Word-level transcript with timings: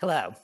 Hello, 0.00 0.36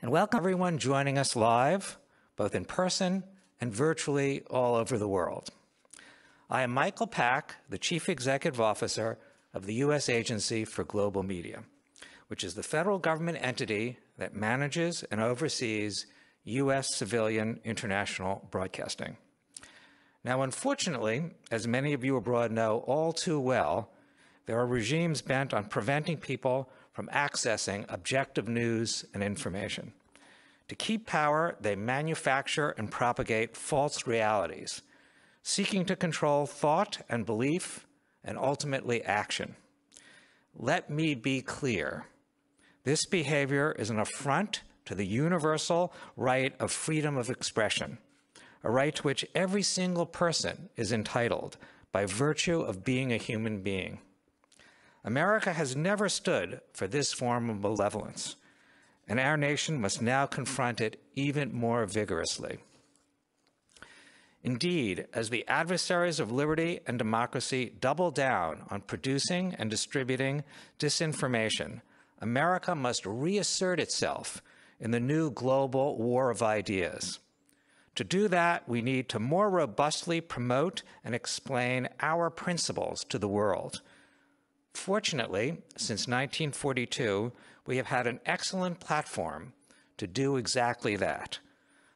and 0.00 0.10
welcome 0.10 0.38
everyone 0.38 0.78
joining 0.78 1.18
us 1.18 1.36
live, 1.36 1.98
both 2.34 2.54
in 2.54 2.64
person 2.64 3.24
and 3.60 3.70
virtually 3.70 4.40
all 4.48 4.74
over 4.74 4.96
the 4.96 5.06
world. 5.06 5.50
I 6.48 6.62
am 6.62 6.70
Michael 6.70 7.06
Pack, 7.06 7.56
the 7.68 7.76
Chief 7.76 8.08
Executive 8.08 8.58
Officer 8.58 9.18
of 9.52 9.66
the 9.66 9.74
U.S. 9.74 10.08
Agency 10.08 10.64
for 10.64 10.82
Global 10.82 11.22
Media, 11.22 11.64
which 12.28 12.42
is 12.42 12.54
the 12.54 12.62
federal 12.62 12.98
government 12.98 13.36
entity 13.42 13.98
that 14.16 14.34
manages 14.34 15.02
and 15.10 15.20
oversees 15.20 16.06
U.S. 16.44 16.94
civilian 16.94 17.60
international 17.64 18.48
broadcasting. 18.50 19.18
Now, 20.24 20.40
unfortunately, 20.40 21.32
as 21.50 21.68
many 21.68 21.92
of 21.92 22.02
you 22.02 22.16
abroad 22.16 22.50
know 22.50 22.78
all 22.86 23.12
too 23.12 23.40
well, 23.40 23.90
there 24.46 24.58
are 24.58 24.66
regimes 24.66 25.20
bent 25.20 25.52
on 25.52 25.66
preventing 25.66 26.16
people 26.16 26.70
from 26.96 27.08
accessing 27.08 27.84
objective 27.90 28.48
news 28.48 29.04
and 29.12 29.22
information. 29.22 29.92
To 30.68 30.74
keep 30.74 31.06
power, 31.06 31.54
they 31.60 31.76
manufacture 31.76 32.70
and 32.70 32.90
propagate 32.90 33.54
false 33.54 34.06
realities, 34.06 34.80
seeking 35.42 35.84
to 35.84 35.94
control 35.94 36.46
thought 36.46 37.04
and 37.10 37.26
belief 37.26 37.86
and 38.24 38.38
ultimately 38.38 39.02
action. 39.02 39.56
Let 40.54 40.88
me 40.88 41.14
be 41.14 41.42
clear. 41.42 42.06
This 42.84 43.04
behavior 43.04 43.76
is 43.78 43.90
an 43.90 44.00
affront 44.00 44.62
to 44.86 44.94
the 44.94 45.06
universal 45.06 45.92
right 46.16 46.54
of 46.58 46.72
freedom 46.72 47.18
of 47.18 47.28
expression, 47.28 47.98
a 48.64 48.70
right 48.70 48.94
to 48.94 49.02
which 49.02 49.26
every 49.34 49.62
single 49.62 50.06
person 50.06 50.70
is 50.76 50.92
entitled 50.92 51.58
by 51.92 52.06
virtue 52.06 52.62
of 52.62 52.84
being 52.84 53.12
a 53.12 53.18
human 53.18 53.60
being. 53.60 53.98
America 55.06 55.52
has 55.52 55.76
never 55.76 56.08
stood 56.08 56.60
for 56.72 56.88
this 56.88 57.12
form 57.12 57.48
of 57.48 57.60
malevolence, 57.60 58.34
and 59.06 59.20
our 59.20 59.36
nation 59.36 59.80
must 59.80 60.02
now 60.02 60.26
confront 60.26 60.80
it 60.80 61.00
even 61.14 61.54
more 61.54 61.86
vigorously. 61.86 62.58
Indeed, 64.42 65.06
as 65.14 65.30
the 65.30 65.46
adversaries 65.46 66.18
of 66.18 66.32
liberty 66.32 66.80
and 66.88 66.98
democracy 66.98 67.72
double 67.80 68.10
down 68.10 68.64
on 68.68 68.80
producing 68.80 69.54
and 69.54 69.70
distributing 69.70 70.42
disinformation, 70.80 71.82
America 72.20 72.74
must 72.74 73.06
reassert 73.06 73.78
itself 73.78 74.42
in 74.80 74.90
the 74.90 75.00
new 75.00 75.30
global 75.30 75.96
war 75.96 76.30
of 76.30 76.42
ideas. 76.42 77.20
To 77.94 78.02
do 78.02 78.26
that, 78.26 78.68
we 78.68 78.82
need 78.82 79.08
to 79.10 79.20
more 79.20 79.50
robustly 79.50 80.20
promote 80.20 80.82
and 81.04 81.14
explain 81.14 81.88
our 82.00 82.28
principles 82.28 83.04
to 83.08 83.20
the 83.20 83.28
world 83.28 83.82
Fortunately, 84.76 85.62
since 85.76 86.06
1942, 86.06 87.32
we 87.66 87.78
have 87.78 87.86
had 87.86 88.06
an 88.06 88.20
excellent 88.24 88.78
platform 88.78 89.54
to 89.96 90.06
do 90.06 90.36
exactly 90.36 90.96
that. 90.96 91.40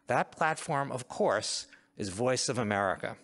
That 0.08 0.32
platform, 0.32 0.90
of 0.90 1.06
course, 1.06 1.66
is 1.96 2.08
Voice 2.08 2.48
of 2.48 2.58
America. 2.58 3.16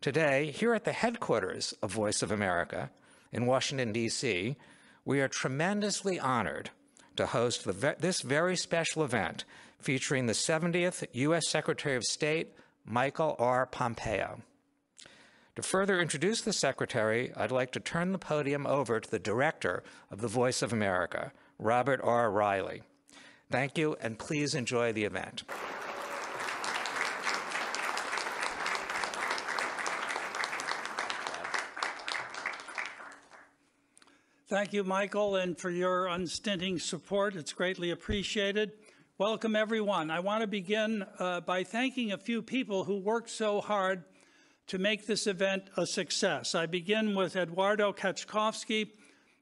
Today, 0.00 0.50
here 0.50 0.74
at 0.74 0.84
the 0.84 0.92
headquarters 0.92 1.74
of 1.82 1.92
Voice 1.92 2.22
of 2.22 2.32
America 2.32 2.90
in 3.30 3.46
Washington, 3.46 3.92
D.C., 3.92 4.56
we 5.04 5.20
are 5.20 5.28
tremendously 5.28 6.18
honored 6.18 6.70
to 7.16 7.26
host 7.26 7.64
the, 7.64 7.96
this 8.00 8.22
very 8.22 8.56
special 8.56 9.04
event 9.04 9.44
featuring 9.78 10.26
the 10.26 10.32
70th 10.32 11.04
U.S. 11.12 11.48
Secretary 11.48 11.94
of 11.94 12.04
State, 12.04 12.54
Michael 12.84 13.36
R. 13.38 13.66
Pompeo. 13.66 14.40
To 15.56 15.62
further 15.62 16.00
introduce 16.00 16.40
the 16.40 16.52
Secretary, 16.54 17.30
I'd 17.36 17.50
like 17.50 17.72
to 17.72 17.80
turn 17.80 18.12
the 18.12 18.18
podium 18.18 18.66
over 18.66 19.00
to 19.00 19.10
the 19.10 19.18
Director 19.18 19.82
of 20.10 20.22
the 20.22 20.28
Voice 20.28 20.62
of 20.62 20.72
America, 20.72 21.30
Robert 21.58 22.00
R. 22.02 22.30
Reilly. 22.30 22.80
Thank 23.50 23.76
you, 23.76 23.94
and 24.00 24.18
please 24.18 24.54
enjoy 24.54 24.94
the 24.94 25.04
event. 25.04 25.42
Thank 34.48 34.72
you, 34.72 34.84
Michael, 34.84 35.36
and 35.36 35.58
for 35.58 35.68
your 35.68 36.06
unstinting 36.06 36.78
support. 36.78 37.36
It's 37.36 37.52
greatly 37.52 37.90
appreciated. 37.90 38.72
Welcome, 39.18 39.54
everyone. 39.54 40.10
I 40.10 40.20
want 40.20 40.40
to 40.40 40.46
begin 40.46 41.04
uh, 41.18 41.40
by 41.40 41.62
thanking 41.62 42.10
a 42.10 42.18
few 42.18 42.40
people 42.40 42.84
who 42.84 42.96
worked 42.96 43.28
so 43.28 43.60
hard 43.60 44.04
to 44.72 44.78
make 44.78 45.06
this 45.06 45.26
event 45.26 45.64
a 45.76 45.86
success. 45.86 46.54
I 46.54 46.64
begin 46.64 47.14
with 47.14 47.36
Eduardo 47.36 47.92
Kachkovsky, 47.92 48.88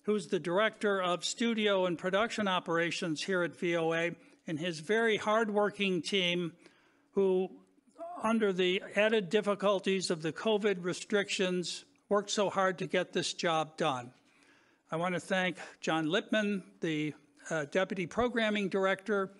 who's 0.03 0.27
the 0.27 0.41
Director 0.41 1.01
of 1.01 1.25
Studio 1.25 1.87
and 1.87 1.97
Production 1.97 2.49
Operations 2.49 3.23
here 3.23 3.45
at 3.45 3.57
VOA, 3.57 4.11
and 4.49 4.59
his 4.59 4.81
very 4.81 5.17
hardworking 5.17 6.03
team 6.03 6.53
who, 7.13 7.49
under 8.25 8.53
the 8.53 8.83
added 8.97 9.31
difficulties 9.31 10.11
of 10.11 10.21
the 10.21 10.33
COVID 10.33 10.83
restrictions, 10.83 11.85
worked 12.09 12.31
so 12.31 12.51
hard 12.51 12.77
to 12.79 12.89
get 12.89 13.13
this 13.13 13.33
job 13.33 13.77
done. 13.77 14.11
I 14.91 14.97
want 14.97 15.15
to 15.15 15.21
thank 15.21 15.59
John 15.81 16.09
Lipman, 16.09 16.65
the 16.81 17.15
uh, 17.51 17.67
Deputy 17.71 18.09
Programming 18.09 18.69
Director, 18.69 19.31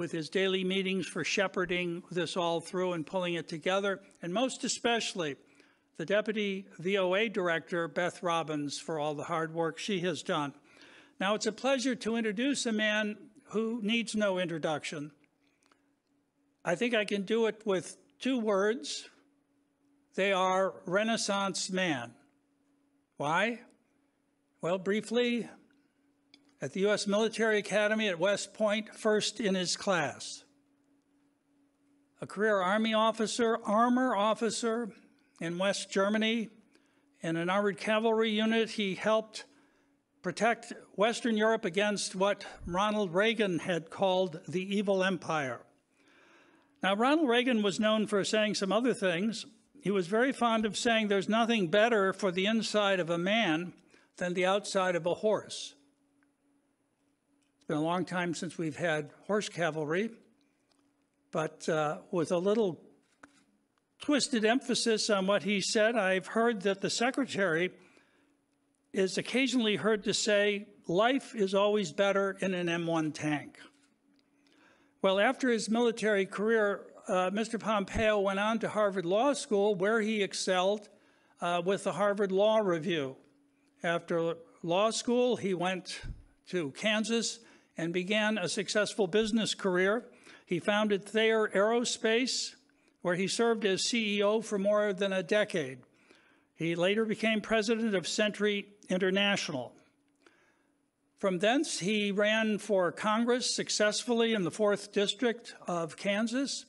with 0.00 0.12
his 0.12 0.30
daily 0.30 0.64
meetings 0.64 1.06
for 1.06 1.22
shepherding 1.22 2.02
this 2.10 2.34
all 2.34 2.58
through 2.58 2.94
and 2.94 3.06
pulling 3.06 3.34
it 3.34 3.46
together, 3.46 4.00
and 4.22 4.32
most 4.32 4.64
especially 4.64 5.36
the 5.98 6.06
Deputy 6.06 6.66
VOA 6.78 7.28
Director, 7.28 7.86
Beth 7.86 8.22
Robbins, 8.22 8.78
for 8.78 8.98
all 8.98 9.14
the 9.14 9.24
hard 9.24 9.52
work 9.52 9.78
she 9.78 10.00
has 10.00 10.22
done. 10.22 10.54
Now, 11.20 11.34
it's 11.34 11.44
a 11.44 11.52
pleasure 11.52 11.94
to 11.96 12.16
introduce 12.16 12.64
a 12.64 12.72
man 12.72 13.18
who 13.50 13.80
needs 13.82 14.14
no 14.14 14.38
introduction. 14.38 15.10
I 16.64 16.76
think 16.76 16.94
I 16.94 17.04
can 17.04 17.24
do 17.24 17.44
it 17.44 17.60
with 17.66 17.98
two 18.18 18.38
words. 18.38 19.06
They 20.14 20.32
are 20.32 20.76
Renaissance 20.86 21.68
man. 21.68 22.14
Why? 23.18 23.60
Well, 24.62 24.78
briefly, 24.78 25.46
at 26.62 26.72
the 26.72 26.80
U.S. 26.80 27.06
Military 27.06 27.58
Academy 27.58 28.08
at 28.08 28.18
West 28.18 28.52
Point, 28.52 28.94
first 28.94 29.40
in 29.40 29.54
his 29.54 29.76
class. 29.76 30.44
A 32.20 32.26
career 32.26 32.60
Army 32.60 32.92
officer, 32.92 33.58
armor 33.64 34.14
officer 34.14 34.90
in 35.40 35.56
West 35.56 35.90
Germany. 35.90 36.50
In 37.22 37.36
an 37.36 37.48
armored 37.48 37.78
cavalry 37.78 38.30
unit, 38.30 38.70
he 38.70 38.94
helped 38.94 39.44
protect 40.22 40.74
Western 40.96 41.38
Europe 41.38 41.64
against 41.64 42.14
what 42.14 42.44
Ronald 42.66 43.14
Reagan 43.14 43.60
had 43.60 43.88
called 43.88 44.40
the 44.46 44.76
evil 44.76 45.02
empire. 45.02 45.60
Now, 46.82 46.94
Ronald 46.94 47.28
Reagan 47.28 47.62
was 47.62 47.80
known 47.80 48.06
for 48.06 48.22
saying 48.22 48.54
some 48.54 48.72
other 48.72 48.92
things. 48.92 49.46
He 49.82 49.90
was 49.90 50.08
very 50.08 50.32
fond 50.32 50.66
of 50.66 50.76
saying 50.76 51.08
there's 51.08 51.28
nothing 51.28 51.68
better 51.68 52.12
for 52.12 52.30
the 52.30 52.44
inside 52.44 53.00
of 53.00 53.08
a 53.08 53.18
man 53.18 53.72
than 54.18 54.34
the 54.34 54.44
outside 54.44 54.94
of 54.94 55.06
a 55.06 55.14
horse 55.14 55.74
been 57.70 57.78
a 57.78 57.82
long 57.82 58.04
time 58.04 58.34
since 58.34 58.58
we've 58.58 58.74
had 58.74 59.10
horse 59.28 59.48
cavalry, 59.48 60.10
but 61.30 61.68
uh, 61.68 61.98
with 62.10 62.32
a 62.32 62.36
little 62.36 62.80
twisted 64.00 64.44
emphasis 64.44 65.08
on 65.08 65.24
what 65.28 65.44
he 65.44 65.60
said, 65.60 65.94
I've 65.94 66.26
heard 66.26 66.62
that 66.62 66.80
the 66.80 66.90
secretary 66.90 67.70
is 68.92 69.18
occasionally 69.18 69.76
heard 69.76 70.02
to 70.02 70.12
say, 70.12 70.66
life 70.88 71.32
is 71.36 71.54
always 71.54 71.92
better 71.92 72.36
in 72.40 72.54
an 72.54 72.66
M1 72.66 73.14
tank. 73.14 73.56
Well, 75.00 75.20
after 75.20 75.48
his 75.48 75.70
military 75.70 76.26
career, 76.26 76.80
uh, 77.06 77.30
Mr. 77.30 77.60
Pompeo 77.60 78.18
went 78.18 78.40
on 78.40 78.58
to 78.58 78.68
Harvard 78.68 79.06
Law 79.06 79.32
School, 79.32 79.76
where 79.76 80.00
he 80.00 80.24
excelled 80.24 80.88
uh, 81.40 81.62
with 81.64 81.84
the 81.84 81.92
Harvard 81.92 82.32
Law 82.32 82.58
Review. 82.58 83.14
After 83.84 84.34
law 84.64 84.90
school, 84.90 85.36
he 85.36 85.54
went 85.54 86.00
to 86.48 86.72
Kansas 86.72 87.38
and 87.80 87.94
began 87.94 88.36
a 88.36 88.46
successful 88.46 89.06
business 89.06 89.54
career. 89.54 90.04
He 90.44 90.58
founded 90.58 91.02
Thayer 91.02 91.48
Aerospace, 91.48 92.54
where 93.00 93.14
he 93.14 93.26
served 93.26 93.64
as 93.64 93.80
CEO 93.80 94.44
for 94.44 94.58
more 94.58 94.92
than 94.92 95.14
a 95.14 95.22
decade. 95.22 95.78
He 96.54 96.74
later 96.74 97.06
became 97.06 97.40
president 97.40 97.94
of 97.94 98.06
Sentry 98.06 98.66
International. 98.90 99.72
From 101.16 101.38
thence, 101.38 101.78
he 101.78 102.12
ran 102.12 102.58
for 102.58 102.92
Congress 102.92 103.56
successfully 103.56 104.34
in 104.34 104.44
the 104.44 104.50
4th 104.50 104.92
District 104.92 105.54
of 105.66 105.96
Kansas. 105.96 106.66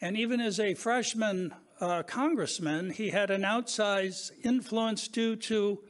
And 0.00 0.16
even 0.16 0.40
as 0.40 0.58
a 0.58 0.72
freshman 0.72 1.54
uh, 1.78 2.04
congressman, 2.04 2.88
he 2.88 3.10
had 3.10 3.30
an 3.30 3.42
outsized 3.42 4.30
influence 4.42 5.08
due 5.08 5.36
to 5.36 5.80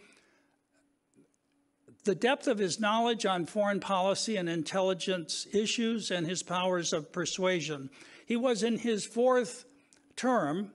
the 2.08 2.14
depth 2.14 2.48
of 2.48 2.56
his 2.56 2.80
knowledge 2.80 3.26
on 3.26 3.44
foreign 3.44 3.80
policy 3.80 4.38
and 4.38 4.48
intelligence 4.48 5.46
issues 5.52 6.10
and 6.10 6.26
his 6.26 6.42
powers 6.42 6.94
of 6.94 7.12
persuasion. 7.12 7.90
He 8.24 8.34
was 8.34 8.62
in 8.62 8.78
his 8.78 9.04
fourth 9.04 9.66
term 10.16 10.72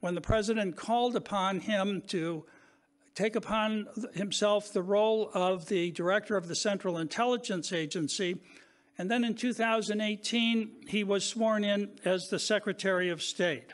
when 0.00 0.16
the 0.16 0.20
president 0.20 0.74
called 0.74 1.14
upon 1.14 1.60
him 1.60 2.02
to 2.08 2.44
take 3.14 3.36
upon 3.36 3.86
himself 4.14 4.72
the 4.72 4.82
role 4.82 5.30
of 5.34 5.68
the 5.68 5.92
director 5.92 6.36
of 6.36 6.48
the 6.48 6.56
Central 6.56 6.98
Intelligence 6.98 7.72
Agency. 7.72 8.40
And 8.98 9.08
then 9.08 9.22
in 9.22 9.36
2018, 9.36 10.86
he 10.88 11.04
was 11.04 11.24
sworn 11.24 11.62
in 11.62 11.90
as 12.04 12.28
the 12.28 12.40
Secretary 12.40 13.08
of 13.08 13.22
State. 13.22 13.72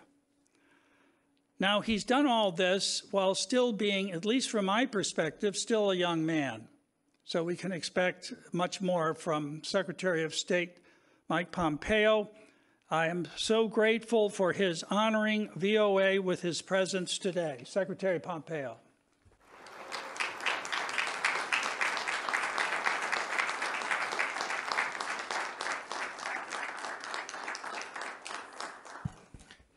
Now, 1.58 1.81
he's 1.81 2.05
done 2.05 2.26
all 2.26 2.52
this 2.52 3.02
while 3.12 3.34
still 3.34 3.72
being, 3.72 4.12
at 4.12 4.26
least 4.26 4.50
from 4.50 4.66
my 4.66 4.84
perspective, 4.84 5.56
still 5.56 5.90
a 5.90 5.96
young 5.96 6.26
man. 6.26 6.69
So 7.29 7.45
we 7.45 7.57
can 7.57 7.73
expect 7.73 8.33
much 8.53 8.81
more 8.81 9.13
from 9.13 9.63
Secretary 9.63 10.25
of 10.25 10.35
State 10.35 10.79
Mike 11.29 11.53
Pompeo. 11.53 12.31
I 12.91 13.09
am 13.09 13.29
so 13.37 13.69
grateful 13.69 14.31
for 14.31 14.55
his 14.55 14.83
honoring 14.85 15.51
VOA 15.55 16.23
with 16.23 16.41
his 16.41 16.63
presence 16.63 17.19
today. 17.19 17.65
Secretary 17.67 18.19
Pompeo. 18.19 18.79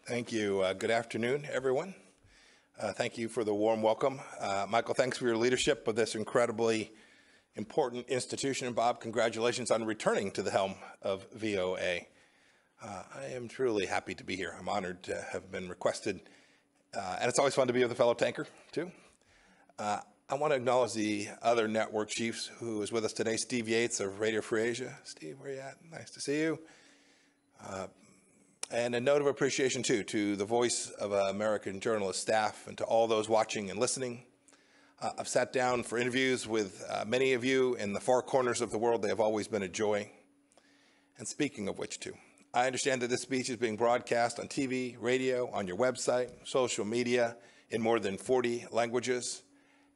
Thank 0.07 0.31
you. 0.31 0.62
Uh, 0.62 0.71
good 0.71 0.89
afternoon, 0.89 1.45
everyone. 1.51 1.95
Uh, 2.80 2.94
thank 2.94 3.18
you 3.18 3.27
for 3.27 3.44
the 3.44 3.53
warm 3.53 3.81
welcome. 3.81 4.21
Uh, 4.39 4.65
Michael, 4.69 4.94
thanks 4.94 5.18
for 5.18 5.25
your 5.25 5.36
leadership 5.36 5.86
of 5.89 5.98
this 5.98 6.15
incredibly 6.15 6.94
important 7.56 8.07
institution. 8.07 8.68
And 8.68 8.75
Bob, 8.75 9.00
congratulations 9.00 9.71
on 9.71 9.86
returning 9.86 10.31
to 10.31 10.42
the 10.42 10.51
helm 10.51 10.75
of 11.01 11.25
VOA. 11.33 12.01
Uh, 12.83 13.03
I 13.15 13.25
am 13.33 13.48
truly 13.48 13.86
happy 13.86 14.15
to 14.15 14.24
be 14.24 14.36
here. 14.36 14.56
I'm 14.57 14.69
honored 14.69 15.03
to 15.03 15.25
have 15.31 15.51
been 15.51 15.69
requested. 15.69 16.21
Uh, 16.94 17.18
and 17.21 17.30
it's 17.30 17.39
always 17.39 17.53
fun 17.53 17.68
to 17.68 17.74
be 17.74 17.81
with 17.81 17.92
a 17.92 17.95
fellow 17.95 18.13
tanker, 18.13 18.48
too. 18.71 18.92
Uh, 19.77 20.00
I 20.30 20.36
want 20.36 20.51
to 20.51 20.57
acknowledge 20.57 20.94
the 20.94 21.27
other 21.42 21.68
network 21.68 22.09
chiefs 22.09 22.50
who 22.59 22.81
is 22.81 22.92
with 22.92 23.06
us 23.06 23.13
today. 23.13 23.38
Steve 23.38 23.68
Yates 23.68 24.00
of 24.00 24.19
Radio 24.19 24.42
Free 24.42 24.63
Asia. 24.63 24.98
Steve, 25.03 25.38
where 25.39 25.53
you 25.53 25.59
at? 25.59 25.75
Nice 25.92 26.12
to 26.12 26.21
see 26.21 26.39
you. 26.39 26.59
And 28.74 28.95
a 28.95 29.01
note 29.01 29.19
of 29.19 29.27
appreciation, 29.27 29.83
too, 29.83 30.01
to 30.03 30.38
the 30.38 30.45
Voice 30.45 30.89
of 30.92 31.12
American 31.12 31.81
Journalist 31.81 32.21
staff 32.21 32.68
and 32.68 32.77
to 32.77 32.86
all 32.86 33.06
those 33.06 33.27
watching 33.27 33.69
and 33.69 33.77
listening. 33.77 34.24
Uh, 35.01 35.09
I've 35.18 35.27
sat 35.27 35.51
down 35.51 35.81
for 35.81 35.98
interviews 35.98 36.48
with 36.48 36.86
uh, 36.88 37.06
many 37.07 37.33
of 37.33 37.44
you 37.44 37.74
in 37.75 37.92
the 37.92 38.00
far 38.00 38.21
corners 38.21 38.62
of 38.62 38.69
the 38.69 38.77
world. 38.77 39.01
They 39.01 39.07
have 39.07 39.19
always 39.19 39.48
been 39.48 39.63
a 39.63 39.68
joy. 39.68 40.12
And 41.18 41.27
speaking 41.27 41.68
of 41.68 41.80
which, 41.80 42.00
too, 42.00 42.13
I 42.53 42.68
understand 42.68 43.01
that 43.01 43.09
this 43.09 43.24
speech 43.24 43.50
is 43.50 43.57
being 43.57 43.77
broadcast 43.77 44.39
on 44.39 44.48
TV, 44.48 44.95
radio, 45.00 45.50
on 45.50 45.65
your 45.65 45.77
website, 45.77 46.30
social 46.44 46.86
media, 46.86 47.36
in 47.71 47.81
more 47.81 48.00
than 48.00 48.15
40 48.15 48.68
languages. 48.71 49.42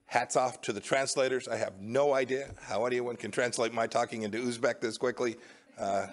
Hats 0.07 0.35
off 0.35 0.61
to 0.61 0.73
the 0.73 0.79
translators. 0.79 1.47
I 1.47 1.57
have 1.57 1.79
no 1.79 2.15
idea 2.15 2.55
how 2.63 2.85
anyone 2.85 3.15
can 3.15 3.29
translate 3.29 3.73
my 3.73 3.85
talking 3.85 4.23
into 4.23 4.39
Uzbek 4.39 4.81
this 4.81 4.97
quickly. 4.97 5.35
Uh, 5.77 6.07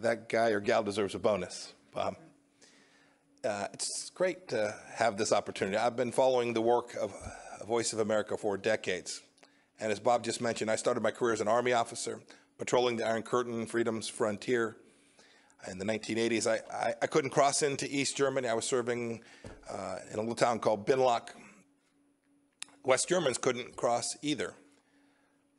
that 0.00 0.30
guy 0.30 0.50
or 0.50 0.60
gal 0.60 0.82
deserves 0.82 1.14
a 1.14 1.18
bonus. 1.18 1.74
Um, 1.94 2.16
uh, 3.44 3.68
it's 3.74 4.08
great 4.10 4.48
to 4.48 4.74
have 4.94 5.18
this 5.18 5.32
opportunity. 5.32 5.76
I've 5.76 5.96
been 5.96 6.12
following 6.12 6.54
the 6.54 6.62
work 6.62 6.94
of 6.98 7.12
Voice 7.66 7.92
of 7.92 7.98
America 7.98 8.36
for 8.36 8.56
decades. 8.56 9.20
And 9.78 9.92
as 9.92 10.00
Bob 10.00 10.24
just 10.24 10.40
mentioned, 10.40 10.70
I 10.70 10.76
started 10.76 11.02
my 11.02 11.10
career 11.10 11.34
as 11.34 11.40
an 11.40 11.48
Army 11.48 11.72
officer, 11.72 12.20
patrolling 12.58 12.96
the 12.96 13.06
Iron 13.06 13.22
Curtain, 13.22 13.66
freedom's 13.66 14.08
frontier. 14.08 14.76
In 15.70 15.78
the 15.78 15.84
1980s, 15.84 16.46
I, 16.46 16.60
I, 16.74 16.94
I 17.02 17.06
couldn't 17.06 17.30
cross 17.30 17.62
into 17.62 17.86
East 17.90 18.16
Germany. 18.16 18.48
I 18.48 18.54
was 18.54 18.64
serving 18.64 19.22
uh, 19.68 19.98
in 20.10 20.18
a 20.18 20.20
little 20.20 20.34
town 20.34 20.60
called 20.60 20.86
Bindlach. 20.86 21.30
West 22.84 23.08
Germans 23.08 23.38
couldn't 23.38 23.76
cross 23.76 24.16
either. 24.22 24.54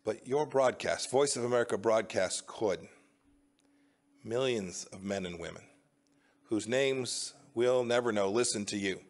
But 0.06 0.26
your 0.26 0.46
broadcast, 0.46 1.12
Voice 1.12 1.36
of 1.36 1.44
America 1.44 1.78
broadcast, 1.78 2.48
could. 2.48 2.88
Millions 4.24 4.86
of 4.94 5.04
men 5.04 5.26
and 5.26 5.40
women 5.40 5.64
whose 6.50 6.68
names 6.68 7.34
we'll 7.54 7.84
never 7.84 8.12
know 8.12 8.30
listen 8.30 8.66
to 8.66 8.78
you, 8.78 9.02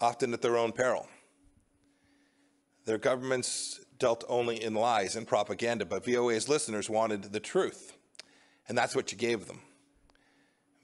often 0.00 0.32
at 0.32 0.42
their 0.42 0.56
own 0.56 0.72
peril. 0.72 1.06
Their 2.86 2.98
governments 2.98 3.80
dealt 3.98 4.24
only 4.28 4.62
in 4.62 4.74
lies 4.74 5.16
and 5.16 5.26
propaganda, 5.26 5.84
but 5.84 6.04
VOA's 6.04 6.48
listeners 6.48 6.88
wanted 6.88 7.24
the 7.24 7.40
truth, 7.40 7.96
and 8.68 8.78
that's 8.78 8.94
what 8.94 9.10
you 9.10 9.18
gave 9.18 9.46
them. 9.46 9.60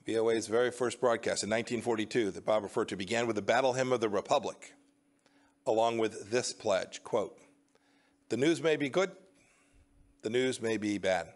VOA's 0.05 0.47
very 0.47 0.69
first 0.69 0.99
broadcast 0.99 1.43
in 1.43 1.49
1942 1.49 2.31
that 2.31 2.45
Bob 2.45 2.63
referred 2.63 2.89
to 2.89 2.97
began 2.97 3.25
with 3.25 3.37
the 3.37 3.41
Battle 3.41 3.71
Hymn 3.71 3.93
of 3.93 4.01
the 4.01 4.09
Republic, 4.09 4.73
along 5.65 5.97
with 5.97 6.29
this 6.29 6.51
pledge, 6.51 7.01
quote, 7.05 7.37
the 8.27 8.37
news 8.37 8.61
may 8.61 8.75
be 8.75 8.89
good, 8.89 9.11
the 10.23 10.29
news 10.29 10.61
may 10.61 10.75
be 10.75 10.97
bad, 10.97 11.29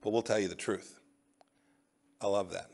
but 0.00 0.10
we'll 0.10 0.22
tell 0.22 0.38
you 0.38 0.48
the 0.48 0.54
truth. 0.54 0.98
I 2.20 2.28
love 2.28 2.52
that. 2.52 2.70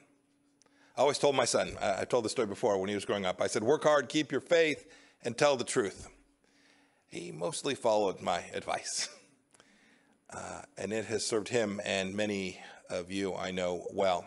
I 0.96 1.00
always 1.00 1.18
told 1.18 1.34
my 1.34 1.46
son, 1.46 1.76
I 1.82 2.04
told 2.04 2.24
this 2.24 2.32
story 2.32 2.46
before 2.46 2.78
when 2.78 2.88
he 2.88 2.94
was 2.94 3.04
growing 3.04 3.26
up, 3.26 3.42
I 3.42 3.48
said, 3.48 3.64
work 3.64 3.82
hard, 3.82 4.08
keep 4.08 4.30
your 4.30 4.40
faith, 4.40 4.86
and 5.24 5.36
tell 5.36 5.56
the 5.56 5.64
truth. 5.64 6.08
He 7.14 7.30
mostly 7.30 7.76
followed 7.76 8.20
my 8.20 8.40
advice. 8.54 9.08
Uh, 10.32 10.62
and 10.76 10.92
it 10.92 11.04
has 11.04 11.24
served 11.24 11.48
him 11.48 11.80
and 11.84 12.12
many 12.12 12.58
of 12.90 13.12
you 13.12 13.36
I 13.36 13.52
know 13.52 13.86
well. 13.92 14.26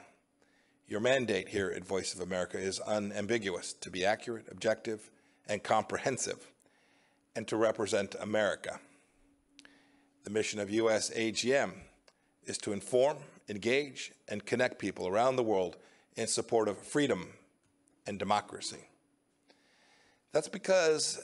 Your 0.87 1.01
mandate 1.01 1.49
here 1.49 1.73
at 1.75 1.83
Voice 1.83 2.13
of 2.13 2.21
America 2.21 2.57
is 2.57 2.79
unambiguous 2.79 3.73
to 3.73 3.91
be 3.91 4.05
accurate, 4.05 4.45
objective, 4.49 5.11
and 5.49 5.61
comprehensive, 5.61 6.47
and 7.35 7.45
to 7.49 7.57
represent 7.57 8.15
America. 8.21 8.79
The 10.23 10.29
mission 10.29 10.61
of 10.61 10.69
USAGM 10.69 11.73
is 12.45 12.57
to 12.59 12.71
inform, 12.71 13.17
engage, 13.49 14.13
and 14.29 14.45
connect 14.45 14.79
people 14.79 15.09
around 15.09 15.35
the 15.35 15.43
world 15.43 15.75
in 16.15 16.27
support 16.27 16.69
of 16.69 16.77
freedom 16.77 17.33
and 18.05 18.17
democracy. 18.17 18.87
That's 20.31 20.47
because 20.47 21.19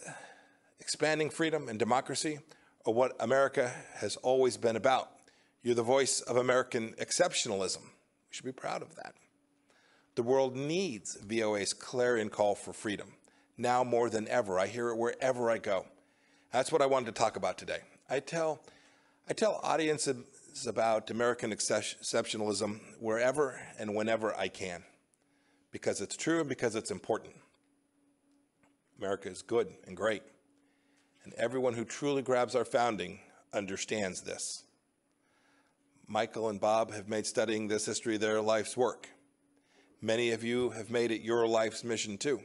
expanding 0.80 1.30
freedom 1.30 1.70
and 1.70 1.80
democracy 1.80 2.40
are 2.86 2.94
what 2.94 3.16
America 3.20 3.72
has 3.96 4.16
always 4.18 4.58
been 4.58 4.76
about. 4.76 5.10
You're 5.62 5.76
the 5.76 5.84
voice 5.84 6.22
of 6.22 6.38
American 6.38 6.94
exceptionalism. 7.00 7.82
We 7.82 8.32
should 8.32 8.46
be 8.46 8.52
proud 8.52 8.82
of 8.82 8.96
that. 8.96 9.14
The 10.16 10.24
world 10.24 10.56
needs 10.56 11.18
VOA's 11.26 11.74
clarion 11.74 12.30
call 12.30 12.56
for 12.56 12.74
freedom. 12.74 13.14
Now 13.58 13.84
more 13.84 14.10
than 14.10 14.28
ever, 14.28 14.60
I 14.60 14.68
hear 14.68 14.90
it 14.90 14.98
wherever 14.98 15.50
I 15.50 15.58
go. 15.58 15.86
That's 16.52 16.72
what 16.72 16.82
I 16.82 16.86
wanted 16.86 17.08
to 17.08 17.12
talk 17.14 17.36
about 17.36 17.58
today. 17.58 17.80
I 18.10 18.20
tell, 18.20 18.62
I 19.30 19.34
tell 19.34 19.60
audiences 19.64 20.68
about 20.68 21.10
American 21.10 21.52
exceptionalism 21.52 22.80
wherever 23.00 23.60
and 23.80 23.96
whenever 23.96 24.38
I 24.38 24.50
can 24.50 24.84
because 25.72 26.02
it's 26.02 26.16
true 26.16 26.40
and 26.40 26.48
because 26.48 26.76
it's 26.76 26.92
important. 26.92 27.34
America 29.00 29.30
is 29.30 29.42
good 29.42 29.74
and 29.88 29.98
great, 29.98 30.22
and 31.24 31.34
everyone 31.36 31.74
who 31.74 31.86
truly 31.86 32.22
grabs 32.22 32.56
our 32.56 32.66
founding 32.66 33.20
understands 33.54 34.22
this. 34.22 34.64
Michael 36.08 36.50
and 36.50 36.60
Bob 36.60 36.92
have 36.92 37.08
made 37.08 37.26
studying 37.26 37.68
this 37.68 37.86
history 37.86 38.18
their 38.18 38.42
life's 38.42 38.76
work. 38.76 39.10
Many 40.02 40.32
of 40.32 40.44
you 40.44 40.72
have 40.72 40.90
made 40.90 41.12
it 41.12 41.22
your 41.22 41.48
life's 41.48 41.84
mission 41.84 42.18
too. 42.18 42.42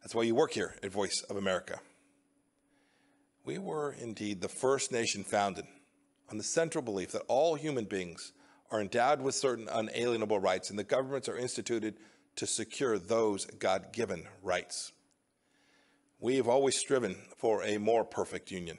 That's 0.00 0.14
why 0.14 0.22
you 0.22 0.34
work 0.34 0.52
here 0.52 0.76
at 0.82 0.92
Voice 0.92 1.24
of 1.28 1.36
America. 1.36 1.80
We 3.44 3.58
were 3.58 3.96
indeed 4.00 4.40
the 4.40 4.48
first 4.48 4.92
nation 4.92 5.24
founded 5.24 5.64
on 6.30 6.38
the 6.38 6.44
central 6.44 6.82
belief 6.82 7.12
that 7.12 7.24
all 7.28 7.56
human 7.56 7.84
beings 7.84 8.32
are 8.70 8.80
endowed 8.80 9.20
with 9.20 9.34
certain 9.34 9.68
unalienable 9.68 10.38
rights 10.38 10.70
and 10.70 10.78
the 10.78 10.84
governments 10.84 11.28
are 11.28 11.36
instituted 11.36 11.96
to 12.36 12.46
secure 12.46 12.98
those 12.98 13.44
God 13.44 13.92
given 13.92 14.26
rights. 14.42 14.92
We 16.22 16.36
have 16.36 16.46
always 16.46 16.78
striven 16.78 17.16
for 17.36 17.64
a 17.64 17.78
more 17.78 18.04
perfect 18.04 18.52
union. 18.52 18.78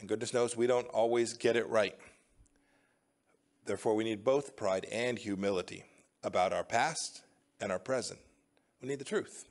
And 0.00 0.08
goodness 0.08 0.32
knows 0.32 0.56
we 0.56 0.66
don't 0.66 0.86
always 0.86 1.34
get 1.34 1.54
it 1.54 1.68
right. 1.68 1.94
Therefore, 3.66 3.94
we 3.94 4.04
need 4.04 4.24
both 4.24 4.56
pride 4.56 4.86
and 4.90 5.18
humility 5.18 5.84
about 6.24 6.54
our 6.54 6.64
past 6.64 7.24
and 7.60 7.70
our 7.70 7.78
present. 7.78 8.18
We 8.80 8.88
need 8.88 9.00
the 9.00 9.04
truth. 9.04 9.44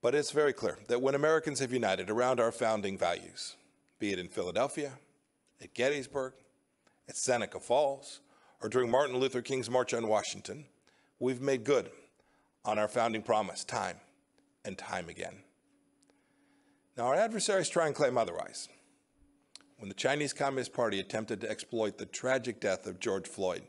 But 0.00 0.14
it's 0.14 0.30
very 0.30 0.54
clear 0.54 0.78
that 0.88 1.02
when 1.02 1.14
Americans 1.14 1.60
have 1.60 1.74
united 1.74 2.08
around 2.08 2.40
our 2.40 2.50
founding 2.50 2.96
values, 2.96 3.56
be 3.98 4.12
it 4.14 4.18
in 4.18 4.28
Philadelphia, 4.28 4.92
at 5.62 5.74
Gettysburg, 5.74 6.32
at 7.06 7.16
Seneca 7.16 7.60
Falls, 7.60 8.20
or 8.62 8.70
during 8.70 8.90
Martin 8.90 9.18
Luther 9.18 9.42
King's 9.42 9.68
March 9.68 9.92
on 9.92 10.08
Washington, 10.08 10.64
we've 11.18 11.42
made 11.42 11.64
good 11.64 11.90
on 12.64 12.78
our 12.78 12.88
founding 12.88 13.20
promise 13.20 13.62
time 13.62 13.98
and 14.64 14.76
time 14.76 15.08
again. 15.08 15.42
Now, 16.96 17.06
our 17.06 17.14
adversaries 17.14 17.68
try 17.68 17.86
and 17.86 17.94
claim 17.94 18.18
otherwise. 18.18 18.68
When 19.78 19.88
the 19.88 19.94
Chinese 19.94 20.32
Communist 20.32 20.74
Party 20.74 21.00
attempted 21.00 21.40
to 21.40 21.50
exploit 21.50 21.96
the 21.96 22.06
tragic 22.06 22.60
death 22.60 22.86
of 22.86 23.00
George 23.00 23.26
Floyd 23.26 23.62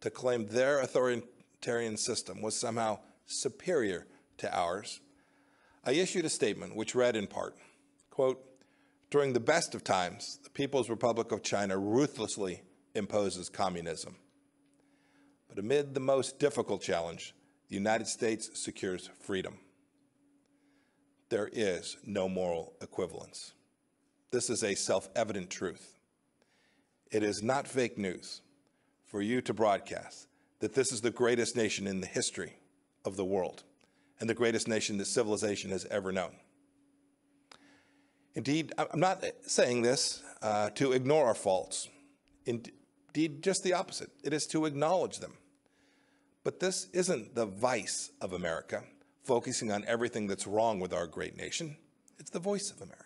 to 0.00 0.10
claim 0.10 0.46
their 0.46 0.80
authoritarian 0.80 1.96
system 1.96 2.42
was 2.42 2.58
somehow 2.58 2.98
superior 3.26 4.06
to 4.38 4.52
ours, 4.52 5.00
I 5.84 5.92
issued 5.92 6.24
a 6.24 6.30
statement 6.30 6.74
which 6.74 6.94
read 6.94 7.14
in 7.14 7.28
part, 7.28 7.56
quote, 8.10 8.42
during 9.10 9.32
the 9.32 9.38
best 9.38 9.76
of 9.76 9.84
times, 9.84 10.40
the 10.42 10.50
People's 10.50 10.90
Republic 10.90 11.30
of 11.30 11.44
China 11.44 11.78
ruthlessly 11.78 12.62
imposes 12.96 13.48
communism. 13.48 14.16
But 15.48 15.60
amid 15.60 15.94
the 15.94 16.00
most 16.00 16.40
difficult 16.40 16.82
challenge, 16.82 17.32
the 17.68 17.76
United 17.76 18.08
States 18.08 18.50
secures 18.54 19.10
freedom. 19.20 19.58
There 21.34 21.50
is 21.52 21.96
no 22.06 22.28
moral 22.28 22.74
equivalence. 22.80 23.54
This 24.30 24.48
is 24.48 24.62
a 24.62 24.76
self 24.76 25.08
evident 25.16 25.50
truth. 25.50 25.98
It 27.10 27.24
is 27.24 27.42
not 27.42 27.66
fake 27.66 27.98
news 27.98 28.40
for 29.04 29.20
you 29.20 29.40
to 29.40 29.52
broadcast 29.52 30.28
that 30.60 30.74
this 30.74 30.92
is 30.92 31.00
the 31.00 31.10
greatest 31.10 31.56
nation 31.56 31.88
in 31.88 32.00
the 32.00 32.06
history 32.06 32.52
of 33.04 33.16
the 33.16 33.24
world 33.24 33.64
and 34.20 34.30
the 34.30 34.34
greatest 34.34 34.68
nation 34.68 34.96
that 34.98 35.06
civilization 35.06 35.72
has 35.72 35.84
ever 35.86 36.12
known. 36.12 36.36
Indeed, 38.36 38.72
I'm 38.78 39.00
not 39.00 39.24
saying 39.44 39.82
this 39.82 40.22
uh, 40.40 40.70
to 40.76 40.92
ignore 40.92 41.26
our 41.26 41.34
faults. 41.34 41.88
Indeed, 42.46 43.42
just 43.42 43.64
the 43.64 43.72
opposite. 43.72 44.10
It 44.22 44.32
is 44.32 44.46
to 44.46 44.66
acknowledge 44.66 45.18
them. 45.18 45.32
But 46.44 46.60
this 46.60 46.86
isn't 46.92 47.34
the 47.34 47.46
vice 47.46 48.12
of 48.20 48.34
America, 48.34 48.84
focusing 49.24 49.72
on 49.72 49.84
everything 49.86 50.26
that's 50.26 50.46
wrong 50.46 50.78
with 50.78 50.92
our 50.92 51.06
great 51.06 51.36
nation. 51.36 51.76
It's 52.18 52.30
the 52.30 52.38
voice 52.38 52.70
of 52.70 52.80
America. 52.80 53.00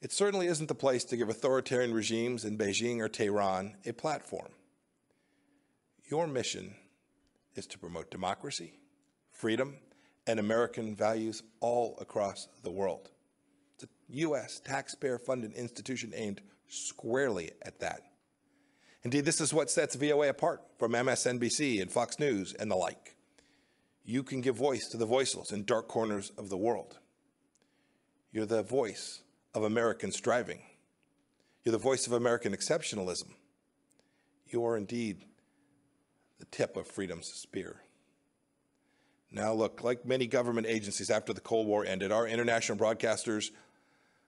It 0.00 0.12
certainly 0.12 0.46
isn't 0.46 0.68
the 0.68 0.74
place 0.74 1.04
to 1.04 1.16
give 1.16 1.28
authoritarian 1.28 1.92
regimes 1.92 2.44
in 2.44 2.56
Beijing 2.56 3.00
or 3.00 3.08
Tehran 3.08 3.76
a 3.84 3.92
platform. 3.92 4.52
Your 6.10 6.26
mission 6.26 6.74
is 7.54 7.66
to 7.66 7.78
promote 7.78 8.10
democracy, 8.10 8.74
freedom, 9.30 9.76
and 10.26 10.38
American 10.40 10.94
values 10.94 11.42
all 11.60 11.96
across 12.00 12.48
the 12.62 12.70
world. 12.70 13.10
It's 13.74 13.84
a 13.84 13.88
U.S. 14.08 14.60
taxpayer 14.60 15.18
funded 15.18 15.52
institution 15.52 16.12
aimed 16.14 16.40
squarely 16.68 17.50
at 17.62 17.80
that. 17.80 18.02
Indeed, 19.02 19.24
this 19.24 19.40
is 19.40 19.54
what 19.54 19.70
sets 19.70 19.94
VOA 19.94 20.28
apart 20.28 20.62
from 20.78 20.92
MSNBC 20.92 21.80
and 21.80 21.90
Fox 21.90 22.18
News 22.18 22.52
and 22.54 22.70
the 22.70 22.76
like. 22.76 23.16
You 24.04 24.22
can 24.22 24.40
give 24.40 24.56
voice 24.56 24.88
to 24.88 24.96
the 24.96 25.06
voiceless 25.06 25.52
in 25.52 25.64
dark 25.64 25.88
corners 25.88 26.30
of 26.36 26.48
the 26.48 26.56
world. 26.56 26.98
You're 28.32 28.46
the 28.46 28.62
voice 28.62 29.22
of 29.54 29.64
American 29.64 30.12
striving. 30.12 30.62
You're 31.64 31.72
the 31.72 31.78
voice 31.78 32.06
of 32.06 32.12
American 32.12 32.54
exceptionalism. 32.54 33.30
You 34.48 34.64
are 34.64 34.76
indeed 34.76 35.24
the 36.38 36.46
tip 36.46 36.76
of 36.76 36.86
freedom's 36.86 37.26
spear. 37.26 37.82
Now, 39.30 39.52
look, 39.52 39.84
like 39.84 40.04
many 40.04 40.26
government 40.26 40.66
agencies 40.66 41.10
after 41.10 41.32
the 41.32 41.40
Cold 41.40 41.66
War 41.66 41.84
ended, 41.84 42.10
our 42.10 42.26
international 42.26 42.78
broadcasters, 42.78 43.50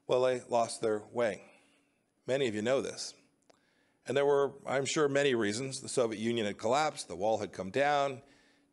well, 0.07 0.23
they 0.23 0.43
lost 0.49 0.81
their 0.81 1.03
way. 1.13 1.43
Many 2.27 2.47
of 2.47 2.55
you 2.55 2.63
know 2.63 2.83
this. 2.83 3.15
And 4.07 4.17
there 4.17 4.27
were, 4.27 4.53
I'm 4.67 4.85
sure, 4.85 5.09
many 5.09 5.35
reasons. 5.35 5.81
The 5.81 5.89
Soviet 5.89 6.21
Union 6.21 6.47
had 6.47 6.59
collapsed, 6.59 7.09
the 7.09 7.17
wall 7.17 7.39
had 7.39 7.53
come 7.53 7.71
down, 7.71 8.21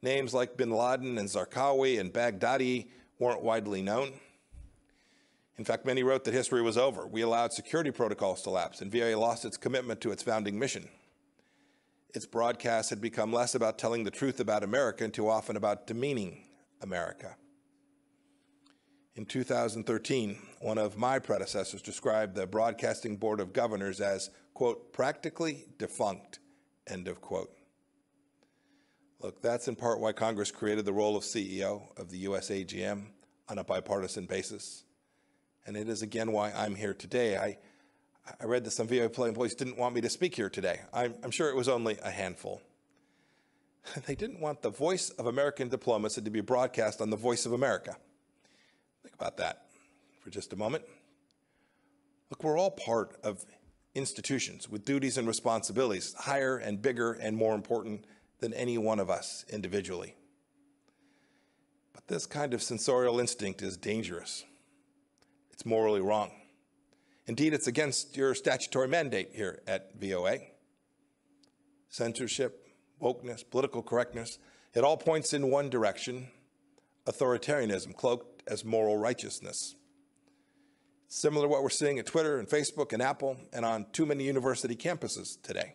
names 0.02 0.34
like 0.34 0.58
bin 0.58 0.72
Laden 0.72 1.18
and 1.18 1.28
Zarqawi 1.28 2.00
and 2.00 2.14
Baghdadi 2.14 2.88
weren't 3.20 3.44
widely 3.44 3.82
known. 3.82 4.14
In 5.58 5.66
fact, 5.66 5.86
many 5.86 6.04
wrote 6.04 6.24
that 6.24 6.34
history 6.34 6.62
was 6.62 6.78
over. 6.78 7.06
We 7.06 7.22
allowed 7.22 7.52
security 7.52 7.92
protocols 7.92 8.42
to 8.44 8.50
lapse, 8.50 8.80
and 8.80 8.92
VOA 8.92 9.18
lost 9.18 9.44
its 9.44 9.58
commitment 9.58 10.00
to 10.02 10.12
its 10.12 10.24
founding 10.24 10.58
mission. 10.58 10.88
Its 12.16 12.26
broadcasts 12.26 12.90
had 12.90 13.02
become 13.02 13.34
less 13.34 13.56
about 13.56 13.78
telling 13.78 14.06
the 14.06 14.12
truth 14.12 14.40
about 14.40 14.64
America 14.64 15.04
and 15.04 15.14
too 15.14 15.30
often 15.30 15.58
about 15.58 15.86
demeaning 15.86 16.46
America. 16.82 17.36
In 19.16 19.26
2013, 19.26 20.38
one 20.62 20.78
of 20.78 20.98
my 20.98 21.20
predecessors 21.20 21.82
described 21.82 22.36
the 22.36 22.48
Broadcasting 22.48 23.18
Board 23.18 23.42
of 23.42 23.52
Governors 23.52 24.00
as, 24.00 24.30
quote, 24.54 24.94
practically 24.94 25.66
defunct, 25.78 26.40
end 26.88 27.10
of 27.10 27.20
quote. 27.20 27.52
Look, 29.22 29.42
that's 29.42 29.68
in 29.68 29.76
part 29.76 30.00
why 30.00 30.14
Congress 30.14 30.52
created 30.52 30.86
the 30.86 30.94
role 30.94 31.18
of 31.18 31.24
CEO 31.24 31.82
of 31.98 32.10
the 32.10 32.26
USAGM 32.26 33.08
on 33.50 33.58
a 33.58 33.64
bipartisan 33.64 34.26
basis 34.26 34.84
and 35.70 35.78
it 35.78 35.88
is 35.88 36.02
again 36.02 36.32
why 36.32 36.52
I'm 36.52 36.74
here 36.74 36.96
today. 36.96 37.38
I, 37.38 37.58
I 38.42 38.46
read 38.46 38.64
that 38.64 38.72
some 38.72 38.88
VOA 38.88 39.04
employees 39.04 39.54
didn't 39.54 39.78
want 39.78 39.94
me 39.94 40.02
to 40.02 40.10
speak 40.10 40.34
here 40.34 40.50
today. 40.50 40.80
I'm, 40.92 41.14
I'm 41.24 41.30
sure 41.30 41.48
it 41.50 41.56
was 41.56 41.70
only 41.70 41.98
a 42.04 42.10
handful. 42.10 42.62
They 44.08 44.16
didn't 44.16 44.40
want 44.40 44.62
the 44.62 44.72
voice 44.72 45.10
of 45.12 45.28
American 45.28 45.70
diplomacy 45.70 46.22
to 46.22 46.30
be 46.30 46.42
broadcast 46.42 47.02
on 47.02 47.12
the 47.12 47.16
voice 47.16 47.46
of 47.46 47.54
America. 47.54 47.96
Think 49.04 49.16
about 49.16 49.38
that 49.38 49.68
for 50.22 50.30
just 50.32 50.54
a 50.54 50.56
moment. 50.56 50.84
Look, 52.30 52.44
we're 52.44 52.58
all 52.58 52.72
part 52.72 53.16
of 53.24 53.46
institutions 53.94 54.70
with 54.70 54.86
duties 54.86 55.18
and 55.18 55.28
responsibilities 55.28 56.16
higher 56.16 56.58
and 56.58 56.82
bigger 56.82 57.14
and 57.14 57.38
more 57.38 57.56
important 57.56 58.06
than 58.40 58.54
any 58.54 58.78
one 58.78 59.00
of 59.00 59.10
us 59.10 59.46
individually. 59.50 60.16
But 61.94 62.08
this 62.08 62.26
kind 62.26 62.54
of 62.54 62.62
censorial 62.62 63.20
instinct 63.20 63.62
is 63.62 63.78
dangerous. 63.78 64.46
It's 65.52 65.66
morally 65.66 66.02
wrong. 66.02 66.32
Indeed, 67.28 67.54
it's 67.54 67.68
against 67.68 68.18
your 68.18 68.34
statutory 68.34 68.88
mandate 68.88 69.32
here 69.34 69.62
at 69.68 70.00
VOA. 70.00 70.40
Censorship, 71.90 72.68
wokeness, 73.02 73.44
political 73.50 73.84
correctness, 73.84 74.40
it 74.74 74.84
all 74.84 74.98
points 74.98 75.34
in 75.34 75.50
one 75.50 75.70
direction 75.70 76.30
authoritarianism 77.06 77.96
cloaked 77.96 78.44
as 78.48 78.64
moral 78.64 78.98
righteousness. 78.98 79.76
Similar 81.08 81.46
to 81.46 81.50
what 81.50 81.64
we're 81.64 81.70
seeing 81.70 81.98
at 81.98 82.06
Twitter 82.06 82.38
and 82.38 82.48
Facebook 82.48 82.94
and 82.94 83.02
Apple 83.02 83.38
and 83.52 83.66
on 83.66 83.88
too 83.92 84.06
many 84.06 84.26
university 84.26 84.76
campuses 84.76 85.42
today. 85.42 85.74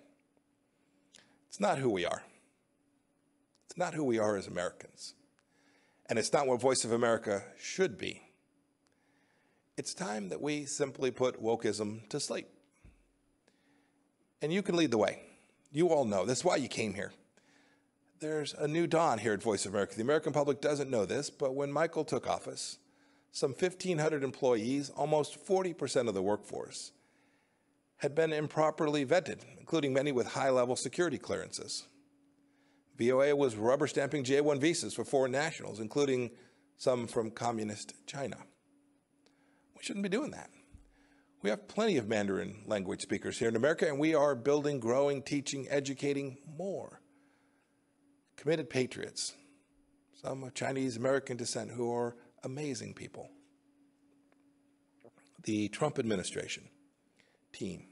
It's 1.48 1.58
not 1.58 1.78
who 1.78 1.90
we 1.90 2.04
are. 2.04 2.22
It's 3.74 3.78
not 3.80 3.94
who 3.94 4.04
we 4.04 4.20
are 4.20 4.36
as 4.36 4.46
Americans. 4.46 5.14
And 6.06 6.16
it's 6.16 6.32
not 6.32 6.46
what 6.46 6.60
Voice 6.60 6.84
of 6.84 6.92
America 6.92 7.42
should 7.58 7.98
be. 7.98 8.22
It's 9.76 9.94
time 9.94 10.28
that 10.28 10.40
we 10.40 10.64
simply 10.64 11.10
put 11.10 11.42
wokeism 11.42 12.08
to 12.10 12.20
sleep. 12.20 12.46
And 14.40 14.52
you 14.52 14.62
can 14.62 14.76
lead 14.76 14.92
the 14.92 14.98
way. 14.98 15.22
You 15.72 15.88
all 15.88 16.04
know. 16.04 16.24
That's 16.24 16.44
why 16.44 16.54
you 16.54 16.68
came 16.68 16.94
here. 16.94 17.12
There's 18.20 18.54
a 18.54 18.68
new 18.68 18.86
dawn 18.86 19.18
here 19.18 19.32
at 19.32 19.42
Voice 19.42 19.66
of 19.66 19.72
America. 19.72 19.96
The 19.96 20.02
American 20.02 20.32
public 20.32 20.60
doesn't 20.60 20.88
know 20.88 21.04
this, 21.04 21.28
but 21.28 21.56
when 21.56 21.72
Michael 21.72 22.04
took 22.04 22.28
office, 22.28 22.78
some 23.32 23.54
1,500 23.54 24.22
employees, 24.22 24.90
almost 24.90 25.44
40% 25.44 26.06
of 26.06 26.14
the 26.14 26.22
workforce, 26.22 26.92
had 27.96 28.14
been 28.14 28.32
improperly 28.32 29.04
vetted, 29.04 29.40
including 29.58 29.92
many 29.92 30.12
with 30.12 30.28
high 30.28 30.50
level 30.50 30.76
security 30.76 31.18
clearances. 31.18 31.88
VOA 32.98 33.34
was 33.34 33.56
rubber 33.56 33.86
stamping 33.86 34.24
J 34.24 34.40
1 34.40 34.60
visas 34.60 34.94
for 34.94 35.04
foreign 35.04 35.32
nationals, 35.32 35.80
including 35.80 36.30
some 36.76 37.06
from 37.06 37.30
communist 37.30 37.94
China 38.06 38.36
We 39.76 39.82
shouldn't 39.82 40.02
be 40.02 40.08
doing 40.08 40.30
that. 40.32 40.50
We 41.42 41.50
have 41.50 41.68
plenty 41.68 41.98
of 41.98 42.08
Mandarin 42.08 42.62
language 42.66 43.02
speakers 43.02 43.38
here 43.38 43.48
in 43.48 43.56
America, 43.56 43.86
and 43.86 43.98
we 43.98 44.14
are 44.14 44.34
building, 44.34 44.80
growing, 44.80 45.22
teaching, 45.22 45.66
educating 45.68 46.38
more. 46.56 47.00
Committed 48.36 48.70
patriots, 48.70 49.34
some 50.22 50.42
of 50.42 50.54
Chinese 50.54 50.96
American 50.96 51.36
descent 51.36 51.70
who 51.70 51.92
are 51.92 52.16
amazing 52.44 52.94
people. 52.94 53.28
The 55.42 55.68
Trump 55.68 55.98
administration 55.98 56.68
team 57.52 57.88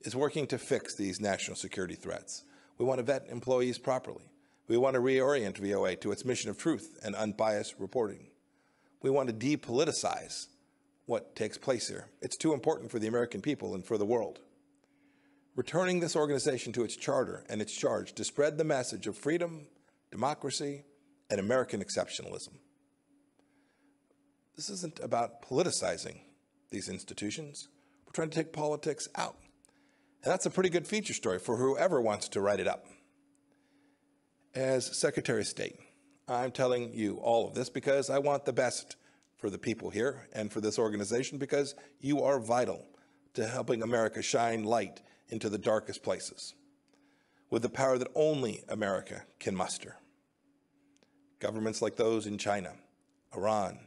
is 0.00 0.16
working 0.16 0.46
to 0.48 0.58
fix 0.58 0.94
these 0.94 1.20
national 1.20 1.56
security 1.56 1.94
threats. 1.94 2.42
We 2.78 2.84
want 2.84 2.98
to 2.98 3.04
vet 3.04 3.28
employees 3.28 3.78
properly. 3.78 4.30
We 4.68 4.76
want 4.76 4.94
to 4.94 5.00
reorient 5.00 5.58
VOA 5.58 5.96
to 5.96 6.10
its 6.10 6.24
mission 6.24 6.50
of 6.50 6.58
truth 6.58 6.98
and 7.02 7.14
unbiased 7.14 7.76
reporting. 7.78 8.26
We 9.00 9.10
want 9.10 9.28
to 9.28 9.34
depoliticize 9.34 10.46
what 11.06 11.36
takes 11.36 11.56
place 11.56 11.88
here. 11.88 12.08
It's 12.20 12.36
too 12.36 12.52
important 12.52 12.90
for 12.90 12.98
the 12.98 13.06
American 13.06 13.40
people 13.40 13.74
and 13.74 13.84
for 13.84 13.96
the 13.96 14.04
world. 14.04 14.40
Returning 15.54 16.00
this 16.00 16.16
organization 16.16 16.72
to 16.72 16.82
its 16.82 16.96
charter 16.96 17.44
and 17.48 17.62
its 17.62 17.74
charge 17.74 18.12
to 18.14 18.24
spread 18.24 18.58
the 18.58 18.64
message 18.64 19.06
of 19.06 19.16
freedom, 19.16 19.68
democracy, 20.10 20.84
and 21.30 21.38
American 21.38 21.82
exceptionalism. 21.82 22.54
This 24.56 24.68
isn't 24.68 25.00
about 25.00 25.42
politicizing 25.42 26.18
these 26.70 26.88
institutions. 26.88 27.68
We're 28.04 28.12
trying 28.12 28.30
to 28.30 28.36
take 28.36 28.52
politics 28.52 29.08
out. 29.14 29.36
And 30.24 30.32
that's 30.32 30.46
a 30.46 30.50
pretty 30.50 30.70
good 30.70 30.86
feature 30.86 31.14
story 31.14 31.38
for 31.38 31.56
whoever 31.56 32.00
wants 32.00 32.28
to 32.30 32.40
write 32.40 32.58
it 32.58 32.66
up. 32.66 32.86
As 34.56 34.86
Secretary 34.96 35.42
of 35.42 35.46
State, 35.46 35.78
I'm 36.26 36.50
telling 36.50 36.94
you 36.94 37.16
all 37.16 37.46
of 37.46 37.54
this 37.54 37.68
because 37.68 38.08
I 38.08 38.18
want 38.18 38.46
the 38.46 38.54
best 38.54 38.96
for 39.36 39.50
the 39.50 39.58
people 39.58 39.90
here 39.90 40.28
and 40.32 40.50
for 40.50 40.62
this 40.62 40.78
organization 40.78 41.36
because 41.36 41.74
you 42.00 42.22
are 42.22 42.40
vital 42.40 42.82
to 43.34 43.46
helping 43.46 43.82
America 43.82 44.22
shine 44.22 44.64
light 44.64 45.02
into 45.28 45.50
the 45.50 45.58
darkest 45.58 46.02
places 46.02 46.54
with 47.50 47.60
the 47.60 47.68
power 47.68 47.98
that 47.98 48.08
only 48.14 48.64
America 48.70 49.24
can 49.38 49.54
muster. 49.54 49.96
Governments 51.38 51.82
like 51.82 51.96
those 51.96 52.24
in 52.24 52.38
China, 52.38 52.72
Iran, 53.36 53.78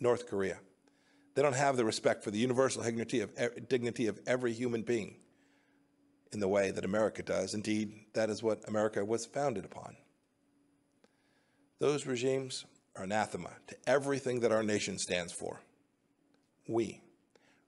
North 0.00 0.26
Korea, 0.26 0.58
they 1.36 1.42
don't 1.42 1.54
have 1.54 1.76
the 1.76 1.84
respect 1.84 2.24
for 2.24 2.32
the 2.32 2.38
universal 2.38 2.82
dignity 2.82 3.20
of, 3.20 3.30
dignity 3.68 4.08
of 4.08 4.18
every 4.26 4.52
human 4.52 4.82
being 4.82 5.14
in 6.32 6.40
the 6.40 6.48
way 6.48 6.72
that 6.72 6.84
America 6.84 7.22
does. 7.22 7.54
Indeed, 7.54 7.92
that 8.14 8.30
is 8.30 8.42
what 8.42 8.66
America 8.66 9.04
was 9.04 9.24
founded 9.24 9.64
upon. 9.64 9.94
Those 11.78 12.06
regimes 12.06 12.64
are 12.96 13.04
anathema 13.04 13.50
to 13.68 13.76
everything 13.86 14.40
that 14.40 14.52
our 14.52 14.62
nation 14.62 14.98
stands 14.98 15.32
for. 15.32 15.60
We, 16.66 17.00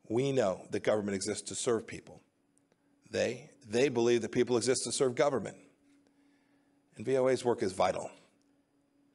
we 0.09 0.33
know 0.33 0.67
that 0.71 0.83
government 0.83 1.15
exists 1.15 1.49
to 1.49 1.55
serve 1.55 1.87
people. 1.87 2.21
They, 3.11 3.51
they 3.69 3.89
believe 3.89 4.23
that 4.23 4.33
people 4.33 4.57
exist 4.57 4.85
to 4.85 4.93
serve 4.93 5.15
government. 5.15 5.57
And 6.97 7.07
VOA's 7.07 7.45
work 7.45 7.63
is 7.63 7.73
vital. 7.73 8.11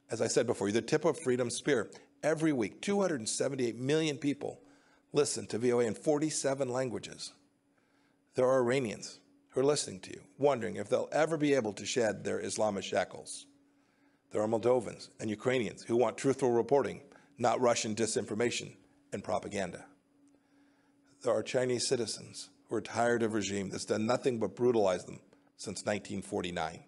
As 0.09 0.21
I 0.21 0.27
said 0.27 0.47
before, 0.47 0.67
you're 0.67 0.73
the 0.73 0.81
tip 0.81 1.05
of 1.05 1.19
freedom's 1.19 1.55
spear. 1.55 1.89
Every 2.23 2.53
week, 2.53 2.81
278 2.81 3.77
million 3.77 4.17
people 4.17 4.59
listen 5.13 5.47
to 5.47 5.57
VOA 5.57 5.85
in 5.85 5.93
47 5.93 6.69
languages. 6.69 7.33
There 8.35 8.45
are 8.45 8.61
Iranians 8.61 9.19
who 9.49 9.61
are 9.61 9.65
listening 9.65 9.99
to 10.01 10.11
you, 10.11 10.21
wondering 10.37 10.75
if 10.75 10.89
they'll 10.89 11.09
ever 11.11 11.37
be 11.37 11.53
able 11.53 11.73
to 11.73 11.85
shed 11.85 12.23
their 12.23 12.39
Islamic 12.39 12.83
shackles. 12.83 13.45
There 14.35 14.43
are 14.43 14.49
Moldovans 14.49 15.07
and 15.17 15.29
Ukrainians 15.29 15.83
who 15.83 15.95
want 15.95 16.17
truthful 16.17 16.51
reporting, 16.51 16.99
not 17.37 17.61
Russian 17.61 17.95
disinformation 17.95 18.75
and 19.13 19.23
propaganda. 19.23 19.85
There 21.23 21.33
are 21.33 21.41
Chinese 21.41 21.87
citizens 21.87 22.49
who 22.67 22.75
are 22.75 22.81
tired 22.81 23.23
of 23.23 23.31
a 23.31 23.35
regime 23.37 23.69
that's 23.69 23.85
done 23.85 24.05
nothing 24.05 24.37
but 24.37 24.57
brutalize 24.57 25.05
them 25.05 25.21
since 25.55 25.85
1949. 25.85 26.83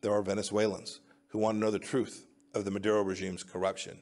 There 0.00 0.10
are 0.10 0.22
Venezuelans 0.22 1.00
who 1.28 1.38
want 1.38 1.56
to 1.56 1.60
know 1.60 1.70
the 1.70 1.78
truth 1.78 2.24
of 2.54 2.64
the 2.64 2.70
Maduro 2.70 3.02
regime's 3.02 3.42
corruption. 3.42 3.98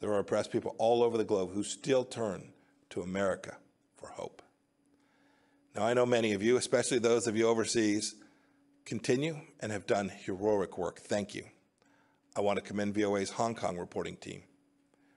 There 0.00 0.12
are 0.12 0.18
oppressed 0.18 0.52
people 0.52 0.74
all 0.76 1.02
over 1.02 1.16
the 1.16 1.24
globe 1.24 1.52
who 1.54 1.62
still 1.62 2.04
turn 2.04 2.52
to 2.90 3.00
America 3.00 3.56
for 3.96 4.10
hope. 4.10 4.42
Now, 5.74 5.86
I 5.86 5.94
know 5.94 6.04
many 6.04 6.34
of 6.34 6.42
you, 6.42 6.58
especially 6.58 6.98
those 6.98 7.26
of 7.26 7.38
you 7.38 7.48
overseas, 7.48 8.16
continue 8.86 9.36
and 9.60 9.72
have 9.72 9.86
done 9.86 10.08
heroic 10.08 10.78
work. 10.78 11.00
Thank 11.00 11.34
you. 11.34 11.44
I 12.36 12.40
want 12.40 12.56
to 12.56 12.64
commend 12.64 12.94
VOA's 12.94 13.30
Hong 13.30 13.54
Kong 13.54 13.76
reporting 13.76 14.16
team, 14.16 14.44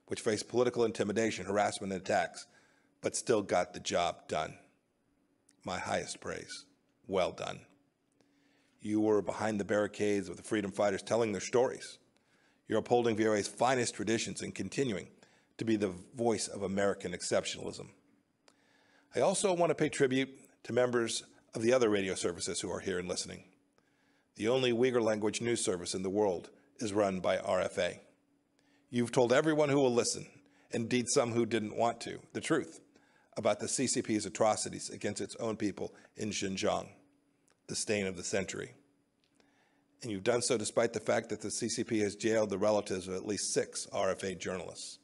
which 0.08 0.22
faced 0.22 0.50
political 0.50 0.86
intimidation, 0.86 1.46
harassment, 1.46 1.94
and 1.94 2.02
attacks, 2.02 2.48
but 3.02 3.16
still 3.16 3.44
got 3.44 3.74
the 3.74 3.80
job 3.80 4.28
done. 4.28 4.56
My 5.64 5.78
highest 5.78 6.20
praise. 6.20 6.66
Well 7.08 7.32
done. 7.32 7.60
You 8.82 9.02
were 9.02 9.22
behind 9.22 9.60
the 9.60 9.66
barricades 9.66 10.30
with 10.30 10.38
the 10.38 10.44
freedom 10.44 10.72
fighters 10.72 11.04
telling 11.04 11.32
their 11.32 11.42
stories. 11.42 12.00
You're 12.68 12.80
upholding 12.80 13.18
VOA's 13.18 13.48
finest 13.48 13.94
traditions 13.94 14.42
and 14.42 14.56
continuing 14.56 15.08
to 15.58 15.66
be 15.66 15.76
the 15.76 15.94
voice 16.16 16.48
of 16.48 16.64
American 16.64 17.12
exceptionalism. 17.12 17.90
I 19.16 19.20
also 19.20 19.54
want 19.54 19.70
to 19.70 19.76
pay 19.76 19.90
tribute 19.90 20.30
to 20.64 20.74
members 20.74 21.24
of 21.54 21.62
the 21.62 21.74
other 21.74 21.90
radio 21.90 22.16
services 22.16 22.62
who 22.62 22.72
are 22.72 22.80
here 22.80 23.00
and 23.00 23.08
listening. 23.08 23.44
The 24.40 24.48
only 24.48 24.72
Uyghur 24.72 25.02
language 25.02 25.42
news 25.42 25.66
service 25.66 25.94
in 25.94 26.02
the 26.02 26.10
world 26.10 26.50
is 26.78 26.94
run 26.94 27.20
by 27.20 27.40
RFA. 27.40 28.00
You've 28.90 29.12
told 29.12 29.34
everyone 29.34 29.68
who 29.68 29.82
will 29.82 29.94
listen, 29.94 30.28
indeed 30.72 31.10
some 31.10 31.34
who 31.34 31.46
didn't 31.46 31.76
want 31.76 32.00
to, 32.02 32.20
the 32.32 32.40
truth 32.40 32.80
about 33.36 33.60
the 33.60 33.66
CCP's 33.66 34.26
atrocities 34.26 34.90
against 34.92 35.20
its 35.20 35.36
own 35.42 35.58
people 35.58 35.94
in 36.16 36.30
Xinjiang, 36.30 36.88
the 37.68 37.76
stain 37.76 38.08
of 38.08 38.16
the 38.16 38.24
century. 38.24 38.72
And 40.04 40.10
you've 40.10 40.24
done 40.24 40.42
so 40.42 40.58
despite 40.58 40.94
the 40.94 41.02
fact 41.02 41.28
that 41.28 41.42
the 41.42 41.50
CCP 41.50 42.00
has 42.00 42.16
jailed 42.16 42.50
the 42.50 42.58
relatives 42.58 43.10
of 43.10 43.16
at 43.16 43.28
least 43.28 43.54
six 43.54 43.88
RFA 43.92 44.40
journalists 44.40 45.00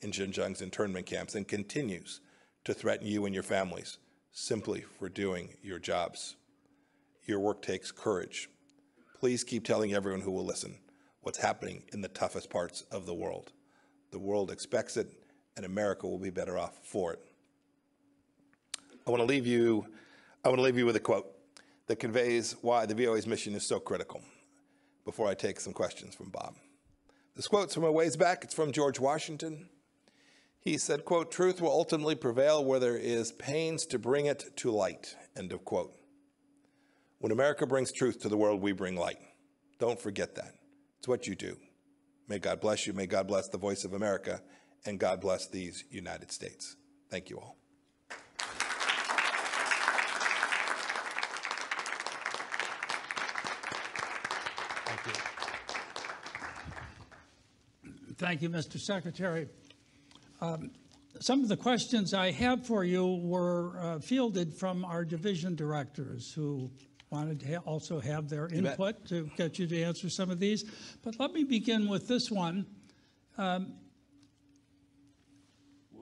in 0.00 0.12
Xinjiang's 0.12 0.62
internment 0.62 1.04
camps 1.04 1.34
and 1.34 1.46
continues 1.46 2.22
to 2.64 2.72
threaten 2.72 3.06
you 3.06 3.26
and 3.26 3.34
your 3.34 3.44
families 3.44 3.98
simply 4.32 4.86
for 4.98 5.10
doing 5.10 5.56
your 5.62 5.78
jobs. 5.78 6.36
Your 7.26 7.38
work 7.38 7.60
takes 7.60 7.92
courage. 7.92 8.48
Please 9.22 9.44
keep 9.44 9.64
telling 9.64 9.94
everyone 9.94 10.20
who 10.20 10.32
will 10.32 10.44
listen 10.44 10.74
what's 11.20 11.38
happening 11.38 11.84
in 11.92 12.00
the 12.00 12.08
toughest 12.08 12.50
parts 12.50 12.82
of 12.90 13.06
the 13.06 13.14
world. 13.14 13.52
The 14.10 14.18
world 14.18 14.50
expects 14.50 14.96
it, 14.96 15.12
and 15.56 15.64
America 15.64 16.08
will 16.08 16.18
be 16.18 16.30
better 16.30 16.58
off 16.58 16.80
for 16.82 17.12
it. 17.12 17.20
I 19.06 19.10
want 19.12 19.20
to 19.20 19.24
leave 19.24 19.46
you, 19.46 19.86
I 20.44 20.48
want 20.48 20.58
to 20.58 20.64
leave 20.64 20.76
you 20.76 20.86
with 20.86 20.96
a 20.96 21.00
quote 21.00 21.28
that 21.86 22.00
conveys 22.00 22.56
why 22.62 22.84
the 22.84 22.96
VOA's 22.96 23.28
mission 23.28 23.54
is 23.54 23.64
so 23.64 23.78
critical 23.78 24.22
before 25.04 25.28
I 25.28 25.34
take 25.34 25.60
some 25.60 25.72
questions 25.72 26.16
from 26.16 26.30
Bob. 26.30 26.56
This 27.36 27.46
quote's 27.46 27.74
from 27.74 27.84
a 27.84 27.92
ways 27.92 28.16
back. 28.16 28.42
It's 28.42 28.54
from 28.54 28.72
George 28.72 28.98
Washington. 28.98 29.68
He 30.58 30.76
said, 30.78 31.04
quote, 31.04 31.30
truth 31.30 31.60
will 31.60 31.70
ultimately 31.70 32.16
prevail 32.16 32.64
where 32.64 32.80
there 32.80 32.98
is 32.98 33.30
pains 33.30 33.86
to 33.86 34.00
bring 34.00 34.26
it 34.26 34.56
to 34.56 34.72
light, 34.72 35.14
end 35.36 35.52
of 35.52 35.64
quote. 35.64 35.94
When 37.22 37.30
America 37.30 37.64
brings 37.68 37.92
truth 37.92 38.18
to 38.22 38.28
the 38.28 38.36
world, 38.36 38.60
we 38.60 38.72
bring 38.72 38.96
light. 38.96 39.20
Don't 39.78 40.00
forget 40.00 40.34
that. 40.34 40.56
It's 40.98 41.06
what 41.06 41.28
you 41.28 41.36
do. 41.36 41.56
May 42.26 42.40
God 42.40 42.60
bless 42.60 42.84
you. 42.84 42.92
May 42.94 43.06
God 43.06 43.28
bless 43.28 43.46
the 43.48 43.58
voice 43.58 43.84
of 43.84 43.92
America. 43.92 44.42
And 44.84 44.98
God 44.98 45.20
bless 45.20 45.46
these 45.46 45.84
United 45.88 46.32
States. 46.32 46.74
Thank 47.10 47.30
you 47.30 47.38
all. 47.38 47.56
Thank 54.86 55.06
you, 55.06 55.12
Thank 58.16 58.42
you, 58.42 58.50
Mr. 58.50 58.80
Secretary. 58.80 59.48
Um, 60.40 60.72
some 61.20 61.44
of 61.44 61.48
the 61.48 61.56
questions 61.56 62.14
I 62.14 62.32
have 62.32 62.66
for 62.66 62.82
you 62.82 63.20
were 63.22 63.78
uh, 63.78 64.00
fielded 64.00 64.52
from 64.52 64.84
our 64.84 65.04
division 65.04 65.54
directors 65.54 66.32
who 66.32 66.68
wanted 67.12 67.40
to 67.40 67.54
ha 67.54 67.60
also 67.66 68.00
have 68.00 68.28
their 68.28 68.48
input 68.48 69.06
to 69.06 69.30
get 69.36 69.58
you 69.58 69.66
to 69.66 69.82
answer 69.82 70.08
some 70.08 70.30
of 70.30 70.40
these. 70.40 70.64
But 71.02 71.20
let 71.20 71.32
me 71.32 71.44
begin 71.44 71.88
with 71.88 72.08
this 72.08 72.30
one. 72.30 72.66
Um, 73.36 73.74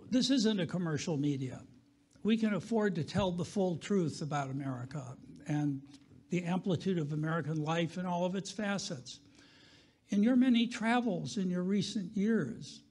this 0.09 0.31
isn't 0.31 0.61
a 0.61 0.66
commercial 0.66 1.16
media. 1.16 1.62
We 2.23 2.37
can 2.37 2.55
afford 2.55 2.94
to 2.94 3.05
tell 3.05 3.33
the 3.33 3.44
full 3.44 3.77
truth 3.77 4.23
about 4.23 4.51
America 4.51 5.16
and 5.46 5.83
the 6.31 6.44
amplitude 6.44 6.99
of 6.99 7.12
American 7.12 7.62
life 7.62 7.99
in 7.99 8.07
all 8.07 8.25
of 8.25 8.37
its 8.37 8.51
facets. 8.53 9.18
In 10.11 10.23
your 10.23 10.37
many 10.37 10.66
travels 10.66 11.38
in 11.38 11.51
your 11.51 11.64
recent 11.64 12.16
years, 12.16 12.83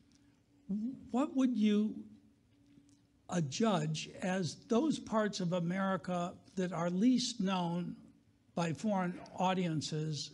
what 1.11 1.35
would 1.35 1.55
you 1.55 1.95
adjudge 3.29 4.09
as 4.21 4.57
those 4.67 4.99
parts 4.99 5.39
of 5.39 5.53
America 5.53 6.33
that 6.55 6.73
are 6.73 6.89
least 6.89 7.39
known 7.39 7.95
by 8.59 8.73
foreign 8.73 9.17
audiences 9.37 10.31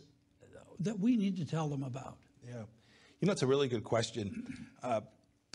that 0.80 0.98
we 0.98 1.16
need 1.16 1.36
to 1.36 1.44
tell 1.44 1.68
them 1.68 1.84
about? 1.84 2.16
Yeah. 2.44 2.64
You 3.20 3.26
know, 3.26 3.32
it's 3.32 3.44
a 3.44 3.46
really 3.46 3.68
good 3.68 3.84
question. 3.84 4.66
Uh, 4.82 5.02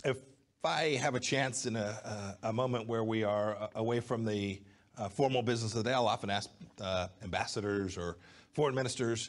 if 0.06 0.16
I 0.64 0.98
have 0.98 1.14
a 1.14 1.20
chance 1.20 1.66
in 1.66 1.76
a, 1.76 2.34
a, 2.42 2.48
a 2.48 2.52
moment 2.54 2.88
where 2.88 3.04
we 3.04 3.24
are 3.24 3.56
uh, 3.56 3.68
away 3.74 4.00
from 4.00 4.24
the 4.24 4.62
uh, 4.96 5.10
formal 5.10 5.42
business 5.42 5.74
of 5.74 5.84
the 5.84 5.90
day, 5.90 5.94
I'll 5.94 6.08
often 6.08 6.30
ask 6.30 6.48
uh, 6.80 7.08
ambassadors 7.22 7.98
or 7.98 8.16
foreign 8.54 8.74
ministers, 8.74 9.28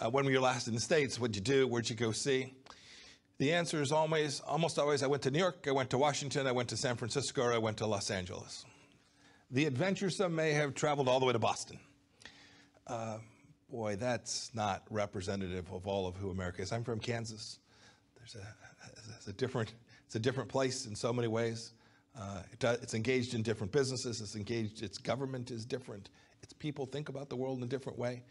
uh, 0.00 0.10
when 0.10 0.24
were 0.24 0.32
you 0.32 0.40
last 0.40 0.66
in 0.66 0.74
the 0.74 0.80
States? 0.80 1.20
What'd 1.20 1.36
you 1.36 1.42
do? 1.42 1.68
Where'd 1.68 1.88
you 1.88 1.94
go 1.94 2.10
see? 2.10 2.52
The 3.38 3.52
answer 3.52 3.80
is 3.80 3.92
always, 3.92 4.40
almost 4.40 4.80
always, 4.80 5.04
I 5.04 5.06
went 5.06 5.22
to 5.22 5.30
New 5.30 5.38
York, 5.38 5.64
I 5.68 5.70
went 5.70 5.90
to 5.90 5.98
Washington, 5.98 6.48
I 6.48 6.52
went 6.52 6.68
to 6.70 6.76
San 6.76 6.96
Francisco, 6.96 7.42
or 7.42 7.52
I 7.52 7.58
went 7.58 7.76
to 7.76 7.86
Los 7.86 8.10
Angeles. 8.10 8.64
The 9.52 9.66
adventuresome 9.66 10.34
may 10.34 10.54
have 10.54 10.74
traveled 10.74 11.06
all 11.06 11.20
the 11.20 11.26
way 11.26 11.32
to 11.32 11.38
Boston. 11.38 11.78
Uh, 12.90 13.18
boy, 13.70 13.94
that's 13.94 14.50
not 14.52 14.82
representative 14.90 15.72
of 15.72 15.86
all 15.86 16.08
of 16.08 16.16
who 16.16 16.30
America 16.30 16.60
is. 16.60 16.72
I'm 16.72 16.82
from 16.82 16.98
Kansas. 16.98 17.60
There's 18.16 18.34
a, 18.34 18.44
it's 19.16 19.28
a 19.28 19.32
different, 19.32 19.74
it's 20.06 20.16
a 20.16 20.18
different 20.18 20.48
place 20.48 20.86
in 20.86 20.96
so 20.96 21.12
many 21.12 21.28
ways. 21.28 21.74
Uh, 22.18 22.42
it 22.52 22.58
does, 22.58 22.82
it's 22.82 22.94
engaged 22.94 23.34
in 23.34 23.42
different 23.42 23.70
businesses. 23.70 24.20
It's 24.20 24.34
engaged. 24.34 24.82
Its 24.82 24.98
government 24.98 25.52
is 25.52 25.64
different. 25.64 26.10
Its 26.42 26.52
people 26.52 26.84
think 26.84 27.08
about 27.08 27.28
the 27.28 27.36
world 27.36 27.58
in 27.58 27.62
a 27.62 27.68
different 27.68 27.96
way. 27.96 28.24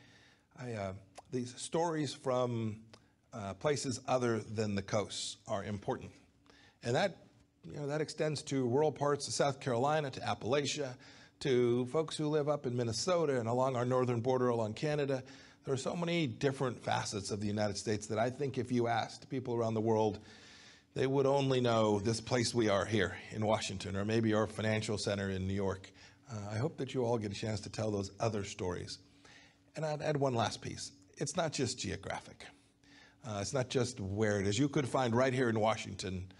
I, 0.61 0.73
uh, 0.73 0.93
these 1.31 1.55
stories 1.55 2.13
from 2.13 2.81
uh, 3.31 3.53
places 3.53 4.01
other 4.09 4.39
than 4.39 4.75
the 4.75 4.81
coasts 4.81 5.37
are 5.47 5.63
important. 5.63 6.11
And 6.83 6.93
that, 6.97 7.15
you 7.65 7.79
know, 7.79 7.87
that 7.87 8.01
extends 8.01 8.41
to 8.43 8.67
rural 8.67 8.91
parts 8.91 9.25
of 9.29 9.33
South 9.33 9.61
Carolina, 9.61 10.11
to 10.11 10.19
Appalachia, 10.19 10.95
to 11.39 11.85
folks 11.85 12.17
who 12.17 12.27
live 12.27 12.49
up 12.49 12.65
in 12.65 12.75
Minnesota 12.75 13.39
and 13.39 13.47
along 13.47 13.77
our 13.77 13.85
northern 13.85 14.19
border 14.19 14.49
along 14.49 14.73
Canada. 14.73 15.23
There 15.63 15.73
are 15.73 15.77
so 15.77 15.95
many 15.95 16.27
different 16.27 16.83
facets 16.83 17.31
of 17.31 17.39
the 17.39 17.47
United 17.47 17.77
States 17.77 18.07
that 18.07 18.19
I 18.19 18.29
think 18.29 18.57
if 18.57 18.71
you 18.71 18.87
asked 18.87 19.29
people 19.29 19.55
around 19.55 19.73
the 19.73 19.81
world, 19.81 20.19
they 20.95 21.07
would 21.07 21.25
only 21.25 21.61
know 21.61 21.99
this 21.99 22.19
place 22.19 22.53
we 22.53 22.67
are 22.67 22.83
here 22.83 23.15
in 23.31 23.45
Washington, 23.45 23.95
or 23.95 24.03
maybe 24.03 24.33
our 24.33 24.47
financial 24.47 24.97
center 24.97 25.29
in 25.29 25.47
New 25.47 25.53
York. 25.53 25.89
Uh, 26.29 26.35
I 26.51 26.57
hope 26.57 26.77
that 26.77 26.93
you 26.93 27.05
all 27.05 27.17
get 27.17 27.31
a 27.31 27.35
chance 27.35 27.61
to 27.61 27.69
tell 27.69 27.89
those 27.89 28.11
other 28.19 28.43
stories. 28.43 28.97
And 29.77 29.85
I'd 29.85 30.01
add 30.01 30.17
one 30.17 30.35
last 30.35 30.61
piece. 30.61 30.91
It's 31.17 31.37
not 31.37 31.53
just 31.53 31.79
geographic. 31.79 32.45
Uh, 33.25 33.39
it's 33.41 33.53
not 33.53 33.69
just 33.69 34.01
where 34.01 34.41
it 34.41 34.47
is. 34.47 34.59
You 34.59 34.67
could 34.67 34.87
find 34.87 35.15
right 35.15 35.33
here 35.33 35.47
in 35.47 35.59
Washington 35.59 36.31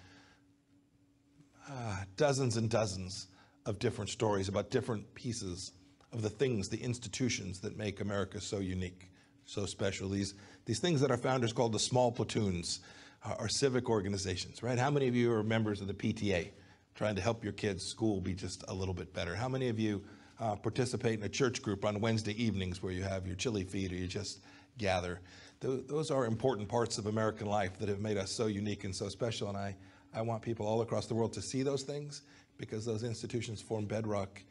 uh, 1.69 1.97
dozens 2.17 2.57
and 2.57 2.69
dozens 2.69 3.27
of 3.65 3.79
different 3.79 4.09
stories 4.09 4.47
about 4.47 4.69
different 4.69 5.13
pieces 5.15 5.73
of 6.11 6.21
the 6.21 6.29
things, 6.29 6.69
the 6.69 6.81
institutions 6.81 7.59
that 7.59 7.77
make 7.77 8.01
America 8.01 8.41
so 8.41 8.59
unique, 8.59 9.11
so 9.45 9.65
special. 9.65 10.09
These, 10.09 10.33
these 10.65 10.79
things 10.79 11.01
that 11.01 11.11
our 11.11 11.17
founders 11.17 11.53
called 11.53 11.73
the 11.73 11.79
small 11.79 12.11
platoons, 12.11 12.79
are 13.23 13.35
our 13.39 13.49
civic 13.49 13.89
organizations, 13.89 14.63
right? 14.63 14.77
How 14.77 14.89
many 14.89 15.07
of 15.07 15.15
you 15.15 15.31
are 15.33 15.43
members 15.43 15.81
of 15.81 15.87
the 15.87 15.93
PTA, 15.93 16.49
trying 16.95 17.15
to 17.15 17.21
help 17.21 17.43
your 17.43 17.53
kids' 17.53 17.83
school 17.83 18.21
be 18.21 18.33
just 18.33 18.63
a 18.67 18.73
little 18.73 18.93
bit 18.93 19.13
better? 19.13 19.35
How 19.35 19.49
many 19.49 19.69
of 19.69 19.79
you 19.79 20.03
uh, 20.39 20.55
participate 20.55 21.19
in 21.19 21.25
a 21.25 21.29
church 21.29 21.61
group 21.61 21.83
on 21.85 21.99
Wednesday 21.99 22.41
evenings 22.41 22.81
where 22.81 22.93
you 22.93 23.03
have 23.03 23.27
your 23.27 23.35
chili 23.35 23.63
feed 23.63 23.91
or 23.91 23.95
you 23.95 24.07
just 24.07 24.39
gather? 24.77 25.19
Th- 25.61 25.85
those 25.87 26.11
are 26.11 26.25
important 26.25 26.69
parts 26.69 26.97
of 26.97 27.07
American 27.07 27.47
life 27.47 27.77
that 27.79 27.89
have 27.89 27.99
made 27.99 28.17
us 28.17 28.31
so 28.31 28.47
unique 28.47 28.85
and 28.85 28.95
so 28.95 29.09
special. 29.09 29.49
And 29.49 29.57
I, 29.57 29.75
I 30.13 30.21
want 30.21 30.41
people 30.41 30.65
all 30.65 30.81
across 30.81 31.07
the 31.07 31.15
world 31.15 31.33
to 31.33 31.41
see 31.41 31.63
those 31.63 31.83
things 31.83 32.21
because 32.59 32.85
those 32.85 33.03
institutions 33.03 33.61
form 33.61 33.85
bedrock 33.85 34.43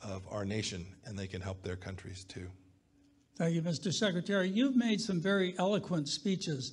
of 0.00 0.22
our 0.30 0.44
nation 0.44 0.86
and 1.04 1.18
they 1.18 1.26
can 1.26 1.40
help 1.42 1.62
their 1.62 1.76
countries 1.76 2.24
too. 2.24 2.48
Thank 3.36 3.54
you, 3.54 3.62
Mr. 3.62 3.92
Secretary. 3.92 4.48
You've 4.48 4.76
made 4.76 5.00
some 5.00 5.20
very 5.20 5.54
eloquent 5.58 6.08
speeches 6.08 6.72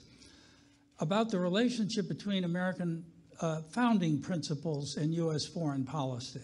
about 0.99 1.29
the 1.29 1.39
relationship 1.39 2.08
between 2.08 2.45
American 2.45 3.03
uh, 3.41 3.62
founding 3.71 4.21
principles 4.21 4.95
and 4.95 5.13
U.S. 5.15 5.45
foreign 5.45 5.84
policy. 5.84 6.39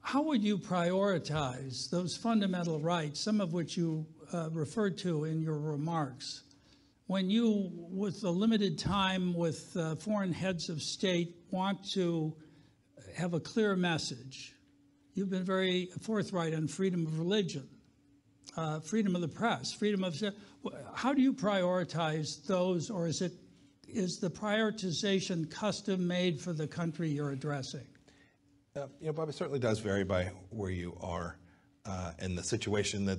How 0.00 0.22
would 0.22 0.42
you 0.42 0.58
prioritize 0.58 1.88
those 1.90 2.16
fundamental 2.16 2.80
rights, 2.80 3.20
some 3.20 3.40
of 3.40 3.52
which 3.52 3.76
you 3.76 4.06
uh, 4.32 4.50
referred 4.50 4.98
to 4.98 5.24
in 5.24 5.40
your 5.40 5.58
remarks, 5.58 6.42
when 7.06 7.30
you, 7.30 7.70
with 7.72 8.20
the 8.20 8.30
limited 8.30 8.78
time 8.78 9.32
with 9.32 9.74
uh, 9.76 9.96
foreign 9.96 10.32
heads 10.32 10.68
of 10.68 10.82
state, 10.82 11.36
want 11.50 11.82
to 11.92 12.34
have 13.18 13.34
a 13.34 13.40
clear 13.40 13.76
message? 13.76 14.54
You've 15.14 15.30
been 15.30 15.44
very 15.44 15.90
forthright 16.00 16.54
on 16.54 16.68
freedom 16.68 17.06
of 17.06 17.18
religion 17.18 17.68
uh, 18.58 18.80
freedom 18.80 19.14
of 19.14 19.20
the 19.20 19.28
press, 19.28 19.72
freedom 19.72 20.04
of. 20.04 20.20
How 20.94 21.14
do 21.14 21.22
you 21.22 21.32
prioritize 21.32 22.44
those, 22.46 22.90
or 22.90 23.06
is 23.06 23.22
it 23.22 23.32
is 23.88 24.18
the 24.18 24.30
prioritization 24.30 25.50
custom 25.50 26.06
made 26.06 26.40
for 26.40 26.52
the 26.52 26.66
country 26.66 27.08
you're 27.08 27.30
addressing? 27.30 27.86
Uh, 28.76 28.86
you 29.00 29.06
know, 29.06 29.12
Bob, 29.12 29.28
it 29.28 29.34
certainly 29.34 29.58
does 29.58 29.78
vary 29.78 30.04
by 30.04 30.30
where 30.50 30.70
you 30.70 30.96
are 31.00 31.38
uh, 31.86 32.12
and 32.18 32.36
the 32.36 32.42
situation 32.42 33.04
that 33.06 33.18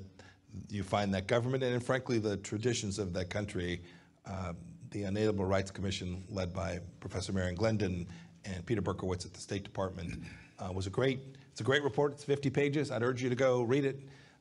you 0.69 0.83
find 0.83 1.13
that 1.13 1.27
government, 1.27 1.63
and 1.63 1.83
frankly, 1.83 2.19
the 2.19 2.37
traditions 2.37 2.99
of 2.99 3.13
that 3.13 3.29
country. 3.29 3.81
Uh, 4.25 4.53
the 4.91 5.03
Unalienable 5.03 5.45
Rights 5.45 5.69
Commission, 5.69 6.23
led 6.29 6.51
by 6.51 6.79
Professor 6.99 7.31
Mary 7.31 7.49
Ann 7.49 7.53
Glendon 7.53 8.07
and 8.45 8.65
Peter 8.65 8.81
Berkowitz 8.81 9.25
at 9.25 9.33
the 9.33 9.39
State 9.39 9.63
Department, 9.63 10.23
uh, 10.59 10.71
was 10.71 10.87
a 10.87 10.89
great. 10.89 11.19
It's 11.51 11.61
a 11.61 11.63
great 11.63 11.83
report. 11.83 12.13
It's 12.13 12.23
50 12.23 12.49
pages. 12.49 12.91
I'd 12.91 13.03
urge 13.03 13.21
you 13.21 13.29
to 13.29 13.35
go 13.35 13.63
read 13.63 13.85
it. 13.85 13.99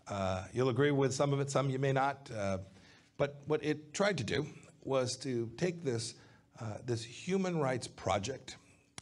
Uh, 0.08 0.44
you'll 0.52 0.68
agree 0.68 0.90
with 0.90 1.12
some 1.12 1.32
of 1.32 1.40
it, 1.40 1.50
some 1.50 1.70
you 1.70 1.78
may 1.78 1.92
not. 1.92 2.30
Uh, 2.30 2.58
but 3.16 3.42
what 3.46 3.64
it 3.64 3.92
tried 3.92 4.18
to 4.18 4.24
do 4.24 4.46
was 4.84 5.16
to 5.18 5.50
take 5.56 5.84
this, 5.84 6.14
uh, 6.61 6.78
this 6.87 7.04
human 7.04 7.58
rights 7.58 7.88
project 7.88 8.56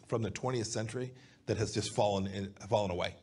from 0.09 0.23
the 0.23 0.31
20th 0.31 0.67
century 0.67 1.13
that 1.47 1.59
has 1.59 1.73
just 1.73 1.95
fallen, 1.95 2.27
in, 2.27 2.53
fallen 2.69 2.91
away. 2.91 3.15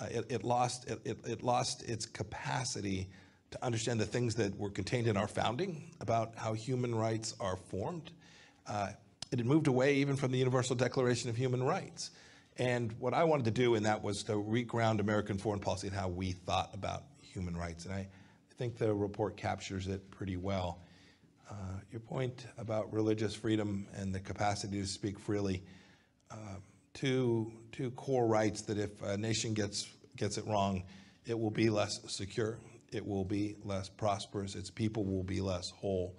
Uh, 0.00 0.06
it, 0.10 0.26
it, 0.28 0.44
lost, 0.44 0.90
it, 0.90 1.00
it, 1.04 1.18
it 1.24 1.42
lost 1.42 1.88
its 1.88 2.06
capacity 2.06 3.08
to 3.52 3.64
understand 3.64 4.00
the 4.00 4.06
things 4.06 4.34
that 4.34 4.58
were 4.58 4.70
contained 4.70 5.06
in 5.06 5.16
our 5.16 5.28
founding 5.28 5.90
about 6.00 6.32
how 6.36 6.54
human 6.54 6.94
rights 6.94 7.34
are 7.38 7.56
formed. 7.70 8.10
Uh, 8.66 8.88
it 9.32 9.38
had 9.38 9.46
moved 9.46 9.66
away 9.66 9.94
even 9.96 10.14
from 10.14 10.30
the 10.30 10.38
Universal 10.38 10.76
Declaration 10.76 11.30
of 11.30 11.36
Human 11.36 11.62
Rights. 11.62 12.10
And 12.58 12.92
what 12.98 13.14
I 13.14 13.24
wanted 13.24 13.46
to 13.46 13.50
do 13.50 13.74
in 13.76 13.84
that 13.84 14.02
was 14.02 14.22
to 14.24 14.32
reground 14.32 15.00
American 15.00 15.38
foreign 15.38 15.58
policy 15.58 15.86
and 15.86 15.96
how 15.96 16.08
we 16.08 16.32
thought 16.32 16.70
about 16.74 17.04
human 17.22 17.56
rights. 17.56 17.86
And 17.86 17.94
I, 17.94 18.00
I 18.00 18.54
think 18.58 18.76
the 18.76 18.92
report 18.92 19.38
captures 19.38 19.88
it 19.88 20.10
pretty 20.10 20.36
well. 20.36 20.82
Uh, 21.50 21.54
your 21.90 22.00
point 22.00 22.46
about 22.58 22.92
religious 22.92 23.34
freedom 23.34 23.86
and 23.94 24.14
the 24.14 24.20
capacity 24.20 24.80
to 24.80 24.86
speak 24.86 25.18
freely, 25.18 25.62
uh, 26.30 26.56
two, 26.92 27.50
two 27.72 27.90
core 27.92 28.26
rights 28.26 28.60
that 28.62 28.76
if 28.76 29.00
a 29.02 29.16
nation 29.16 29.54
gets, 29.54 29.88
gets 30.16 30.36
it 30.36 30.46
wrong, 30.46 30.82
it 31.24 31.38
will 31.38 31.50
be 31.50 31.70
less 31.70 32.00
secure, 32.06 32.58
it 32.92 33.06
will 33.06 33.24
be 33.24 33.56
less 33.64 33.88
prosperous, 33.88 34.54
its 34.54 34.70
people 34.70 35.04
will 35.04 35.22
be 35.22 35.40
less 35.40 35.70
whole. 35.70 36.14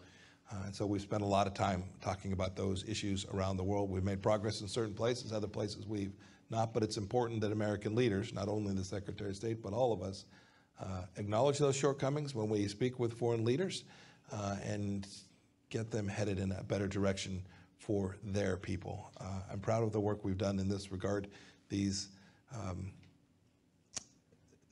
Uh, 0.52 0.64
and 0.66 0.76
so 0.76 0.86
we've 0.86 1.02
spent 1.02 1.24
a 1.24 1.26
lot 1.28 1.48
of 1.48 1.54
time 1.54 1.84
talking 2.02 2.34
about 2.34 2.56
those 2.56 2.88
issues 2.88 3.26
around 3.34 3.58
the 3.58 3.64
world. 3.64 3.90
We've 3.90 4.04
made 4.04 4.22
progress 4.22 4.62
in 4.62 4.68
certain 4.68 4.94
places, 4.94 5.32
other 5.32 5.48
places 5.48 5.88
we've 5.88 6.14
not, 6.50 6.74
but 6.74 6.84
it's 6.84 6.98
important 6.98 7.42
that 7.42 7.52
American 7.52 7.96
leaders, 7.96 8.34
not 8.34 8.48
only 8.48 8.74
the 8.74 8.84
Secretary 8.84 9.32
of 9.32 9.36
State, 9.36 9.64
but 9.64 9.74
all 9.74 9.92
of 9.92 10.04
us, 10.04 10.26
uh, 10.80 11.04
acknowledge 11.18 11.58
those 11.58 11.76
shortcomings 11.76 12.36
when 12.36 12.48
we 12.50 12.68
speak 12.68 13.00
with 13.00 13.14
foreign 13.14 13.44
leaders 13.44 13.86
uh, 14.32 14.58
and 14.64 15.08
get 15.70 15.90
them 15.90 16.08
headed 16.08 16.38
in 16.40 16.52
a 16.52 16.64
better 16.64 16.88
direction 16.88 17.44
for 17.78 18.18
their 18.24 18.56
people. 18.56 19.12
Uh, 19.20 19.40
I'm 19.52 19.60
proud 19.60 19.84
of 19.84 19.92
the 19.92 20.00
work 20.00 20.24
we've 20.24 20.38
done 20.38 20.60
in 20.60 20.70
this 20.70 20.92
regard. 20.92 21.28
These, 21.70 22.10
um, 22.54 22.92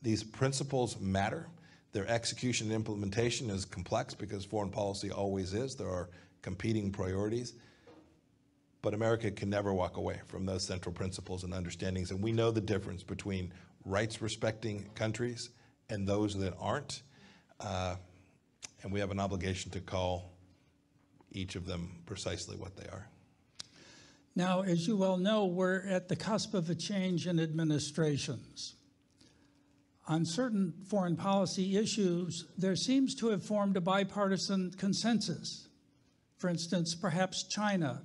these 0.01 0.23
principles 0.23 0.99
matter. 0.99 1.47
Their 1.93 2.08
execution 2.08 2.67
and 2.67 2.75
implementation 2.75 3.49
is 3.49 3.65
complex 3.65 4.13
because 4.13 4.45
foreign 4.45 4.69
policy 4.69 5.12
always 5.12 5.54
is. 5.54 5.75
There 5.75 5.89
are 5.89 6.10
competing 6.41 6.91
priorities. 6.91 7.54
But 8.82 8.93
America 8.93 9.30
can 9.30 9.49
never 9.49 9.73
walk 9.73 9.97
away 9.97 10.21
from 10.27 10.45
those 10.45 10.63
central 10.63 10.93
principles 10.93 11.43
and 11.43 11.54
understandings. 11.54 12.12
And 12.12 12.21
we 12.21 12.32
know 12.32 12.49
the 12.49 12.62
difference 12.62 13.04
between 13.04 13.54
rights 13.86 14.21
respecting 14.21 14.89
countries 14.95 15.49
and 15.89 16.08
those 16.08 16.34
that 16.39 16.54
aren't. 16.60 17.04
Uh, 17.60 17.95
and 18.82 18.91
we 18.91 18.99
have 18.99 19.12
an 19.12 19.19
obligation 19.19 19.71
to 19.71 19.82
call 19.82 20.32
each 21.32 21.56
of 21.56 21.65
them 21.65 21.99
precisely 22.06 22.58
what 22.58 22.75
they 22.75 22.86
are. 22.86 23.08
Now, 24.36 24.62
as 24.62 24.88
you 24.88 24.95
well 24.95 25.17
know, 25.17 25.45
we're 25.45 25.82
at 25.82 26.08
the 26.08 26.15
cusp 26.15 26.54
of 26.54 26.69
a 26.69 26.75
change 26.75 27.27
in 27.27 27.39
administrations. 27.39 28.75
On 30.07 30.25
certain 30.25 30.73
foreign 30.87 31.15
policy 31.15 31.77
issues, 31.77 32.45
there 32.57 32.75
seems 32.75 33.15
to 33.15 33.29
have 33.29 33.43
formed 33.43 33.77
a 33.77 33.81
bipartisan 33.81 34.71
consensus. 34.71 35.67
For 36.37 36.49
instance, 36.49 36.95
perhaps 36.95 37.43
China 37.43 38.01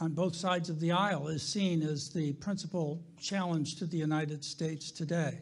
on 0.00 0.12
both 0.12 0.34
sides 0.34 0.70
of 0.70 0.80
the 0.80 0.92
aisle 0.92 1.28
is 1.28 1.42
seen 1.42 1.82
as 1.82 2.10
the 2.10 2.32
principal 2.34 3.02
challenge 3.20 3.76
to 3.76 3.86
the 3.86 3.96
United 3.96 4.44
States 4.44 4.90
today. 4.90 5.38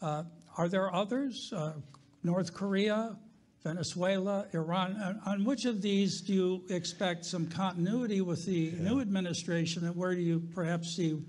Uh, 0.00 0.24
are 0.56 0.68
there 0.68 0.92
others? 0.92 1.52
Uh, 1.54 1.72
North 2.22 2.52
Korea, 2.52 3.16
Venezuela, 3.62 4.46
Iran? 4.52 4.96
On, 4.96 5.20
on, 5.24 5.44
which 5.44 5.64
of 5.64 5.80
these 5.80 6.20
do 6.20 6.32
you 6.32 6.64
expect 6.68 7.24
some 7.24 7.46
continuity 7.46 8.20
with 8.20 8.44
the 8.44 8.72
yeah. 8.74 8.82
new 8.82 9.00
administration, 9.00 9.86
and 9.86 9.96
where 9.96 10.14
do 10.14 10.20
you 10.20 10.40
perhaps 10.54 10.96
see 10.96 11.22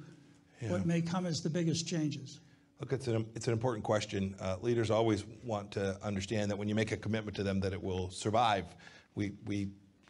yeah. 0.62 0.72
what 0.72 0.86
may 0.86 1.02
come 1.02 1.26
as 1.26 1.42
the 1.42 1.50
biggest 1.50 1.88
changes? 1.88 2.40
Look, 2.84 2.92
it's 2.92 3.08
an, 3.08 3.26
it's 3.34 3.48
an 3.48 3.54
important 3.54 3.86
question. 3.86 4.36
Uh, 4.42 4.58
leaders 4.60 4.92
always 4.92 5.24
want 5.46 5.72
to 5.72 5.98
understand 6.04 6.52
that 6.52 6.58
when 6.58 6.68
you 6.68 6.76
make 6.76 6.92
a 6.92 6.98
commitment 6.98 7.34
to 7.38 7.42
them 7.42 7.62
that 7.62 7.72
it 7.72 7.82
will 7.82 8.10
survive. 8.10 8.66
We, 9.16 9.32
we 9.46 9.70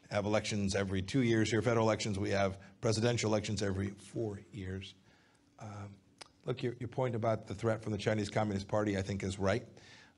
have 0.10 0.26
elections 0.26 0.74
every 0.74 1.04
two 1.04 1.22
years 1.22 1.52
here, 1.52 1.62
federal 1.62 1.86
elections. 1.86 2.18
We 2.18 2.32
have 2.32 2.58
presidential 2.82 3.30
elections 3.30 3.62
every 3.62 3.90
four 3.90 4.42
years. 4.52 4.96
Um, 5.60 5.94
Look, 6.46 6.64
your, 6.64 6.74
your 6.80 6.88
point 6.88 7.14
about 7.14 7.46
the 7.46 7.54
threat 7.54 7.84
from 7.84 7.92
the 7.92 7.98
Chinese 8.00 8.32
Communist 8.32 8.68
Party, 8.68 8.98
I 8.98 9.04
think, 9.04 9.22
is 9.22 9.38
right. 9.38 9.68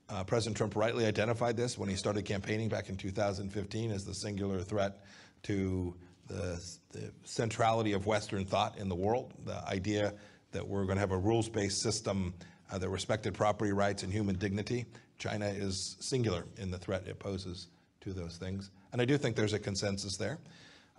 Uh, 0.07 0.23
President 0.23 0.55
Trump 0.55 0.77
rightly 0.77 1.05
identified 1.05 1.57
this 1.57 1.77
when 1.77 1.89
he 1.89 1.97
started 1.97 2.23
campaigning 2.23 2.69
back 2.69 2.87
in 2.87 2.95
2015 2.95 3.91
as 3.91 4.05
the 4.05 4.13
singular 4.13 4.61
threat 4.61 5.03
to 5.43 5.93
the, 6.27 6.63
the 6.93 7.11
centrality 7.25 7.91
of 7.91 8.05
Western 8.05 8.45
thought 8.45 8.77
in 8.77 8.87
the 8.87 8.95
world, 8.95 9.33
the 9.43 9.61
idea 9.67 10.13
that 10.55 10.65
we're 10.65 10.85
going 10.85 10.95
to 10.95 11.01
have 11.01 11.11
a 11.11 11.17
rules-based 11.17 11.81
system 11.81 12.33
uh, 12.71 12.77
that 12.77 12.89
respected 12.89 13.33
property 13.33 13.73
rights 13.73 14.03
and 14.03 14.11
human 14.11 14.35
dignity. 14.35 14.85
China 15.17 15.47
is 15.47 15.97
singular 15.99 16.45
in 16.57 16.71
the 16.71 16.77
threat 16.77 17.05
it 17.07 17.19
poses 17.19 17.67
to 17.99 18.13
those 18.13 18.37
things. 18.37 18.71
And 18.93 19.01
I 19.01 19.05
do 19.05 19.17
think 19.17 19.35
there's 19.35 19.51
a 19.51 19.59
consensus 19.59 20.15
there. 20.15 20.39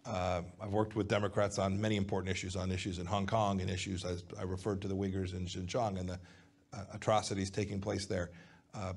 Uh, 0.05 0.42
I've 0.61 0.73
worked 0.73 0.95
with 0.95 1.09
Democrats 1.09 1.59
on 1.59 1.81
many 1.81 1.97
important 1.97 2.31
issues, 2.31 2.55
on 2.55 2.71
issues 2.71 2.99
in 2.99 3.07
Hong 3.07 3.27
Kong 3.27 3.62
and 3.62 3.71
issues 3.71 4.05
as 4.05 4.25
I 4.38 4.42
referred 4.42 4.83
to 4.83 4.88
the 4.88 4.95
Uyghurs 4.95 5.33
in 5.33 5.47
Xinjiang 5.47 5.99
and 5.99 6.11
the 6.11 6.19
uh, 6.75 6.85
atrocities 6.92 7.51
taking 7.51 7.81
place 7.81 8.05
there. 8.05 8.31
Uh, 8.75 8.92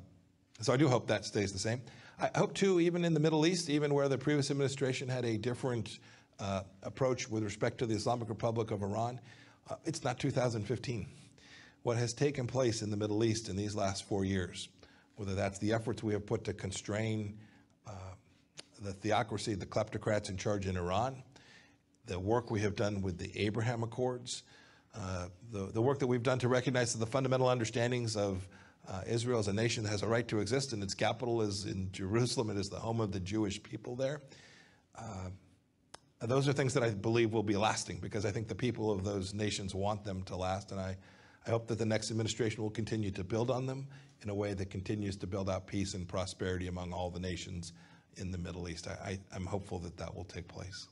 so 0.60 0.74
I 0.74 0.78
do 0.78 0.89
hope 0.89 1.08
that 1.08 1.24
stays 1.24 1.54
the 1.54 1.60
same. 1.60 1.82
I 2.19 2.38
hope 2.38 2.54
too, 2.54 2.82
even 2.82 3.06
in 3.06 3.13
the 3.13 3.19
Middle 3.22 3.45
East, 3.45 3.69
even 3.69 3.93
where 3.93 4.10
the 4.10 4.17
previous 4.17 4.52
administration 4.52 5.08
had 5.08 5.24
a 5.24 5.38
different 5.38 6.00
uh, 6.38 6.63
approach 6.84 7.30
with 7.30 7.43
respect 7.43 7.78
to 7.78 7.86
the 7.86 7.95
Islamic 7.95 8.28
Republic 8.28 8.72
of 8.72 8.84
Iran, 8.84 9.22
it's 9.86 10.04
not 10.04 10.20
2015. 10.20 11.08
What 11.84 11.98
has 11.98 12.14
taken 12.14 12.48
place 12.48 12.82
in 12.82 12.90
the 12.90 12.98
Middle 12.98 13.24
East 13.24 13.50
in 13.50 13.56
these 13.56 13.76
last 13.76 14.08
four 14.08 14.26
years, 14.26 14.70
whether 15.16 15.36
that's 15.36 15.60
the 15.60 15.74
efforts 15.74 16.04
we 16.04 16.14
have 16.14 16.26
put 16.26 16.44
to 16.46 16.54
constrain 16.54 17.38
the 18.82 18.94
theocracy, 18.94 19.54
the 19.56 19.66
kleptocrats 19.66 20.30
in 20.30 20.38
charge 20.38 20.68
in 20.68 20.78
Iran, 20.78 21.22
the 22.06 22.20
work 22.20 22.50
we 22.50 22.62
have 22.62 22.76
done 22.76 23.02
with 23.02 23.18
the 23.18 23.32
Abraham 23.40 23.84
Accords, 23.84 24.44
uh, 24.96 25.28
the, 25.52 25.68
the 25.68 25.82
work 25.82 26.00
that 26.00 26.08
we've 26.08 26.24
done 26.24 26.40
to 26.40 26.48
recognize 26.48 26.94
the 26.94 27.06
fundamental 27.06 27.48
understandings 27.48 28.16
of 28.16 28.48
uh, 28.88 29.02
Israel 29.06 29.40
as 29.40 29.48
a 29.48 29.54
nation 29.54 29.84
that 29.84 29.90
has 29.90 30.02
a 30.02 30.08
right 30.08 30.28
to 30.28 30.40
exist, 30.40 30.74
and 30.74 30.82
its 30.82 30.94
capital 30.94 31.42
is 31.42 31.66
in 31.66 31.90
Jerusalem. 31.92 32.50
It 32.50 32.58
is 32.58 32.70
the 32.70 32.80
home 32.80 33.00
of 33.00 33.12
the 33.12 33.20
Jewish 33.20 33.62
people 33.62 33.96
there. 33.96 34.22
Uh, 34.98 35.30
those 36.22 36.48
are 36.50 36.54
things 36.54 36.74
that 36.74 36.84
I 36.84 36.90
believe 36.90 37.32
will 37.32 37.44
be 37.44 37.56
lasting 37.56 38.00
because 38.02 38.26
I 38.26 38.32
think 38.32 38.48
the 38.48 38.56
people 38.56 38.92
of 38.92 39.04
those 39.04 39.34
nations 39.34 39.74
want 39.74 40.04
them 40.04 40.24
to 40.24 40.36
last, 40.36 40.72
and 40.72 40.80
I, 40.80 40.98
I 41.48 41.50
hope 41.50 41.68
that 41.68 41.78
the 41.78 41.86
next 41.86 42.12
administration 42.12 42.62
will 42.62 42.70
continue 42.70 43.12
to 43.12 43.24
build 43.24 43.50
on 43.50 43.66
them 43.66 43.88
in 44.22 44.30
a 44.30 44.36
way 44.36 44.54
that 44.54 44.70
continues 44.70 45.16
to 45.18 45.28
build 45.28 45.50
out 45.50 45.66
peace 45.66 45.94
and 45.94 46.08
prosperity 46.08 46.68
among 46.68 46.92
all 46.92 47.10
the 47.10 47.20
nations 47.20 47.72
in 48.18 48.32
the 48.32 48.38
Middle 48.38 48.68
East. 48.68 48.88
I, 48.88 49.18
I'm 49.34 49.46
hopeful 49.46 49.80
that 49.80 49.98
that 49.98 50.14
will 50.14 50.26
take 50.26 50.48
place. 50.48 50.88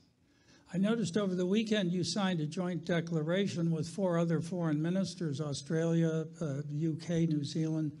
I 0.72 0.78
noticed 0.78 1.16
over 1.16 1.34
the 1.34 1.46
weekend 1.46 1.92
you 1.92 2.04
signed 2.04 2.40
a 2.40 2.46
joint 2.46 2.84
declaration 2.84 3.70
with 3.70 3.88
four 3.88 4.18
other 4.18 4.40
foreign 4.40 4.80
ministers, 4.80 5.40
Australia, 5.40 6.26
uh, 6.40 6.58
UK, 6.68 7.28
New 7.28 7.44
Zealand, 7.44 7.92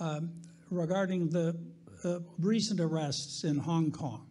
um, 0.00 0.30
regarding 0.70 1.28
the 1.28 1.56
uh, 2.04 2.18
recent 2.38 2.80
arrests 2.80 3.44
in 3.44 3.58
Hong 3.58 3.90
Kong. 3.90 4.29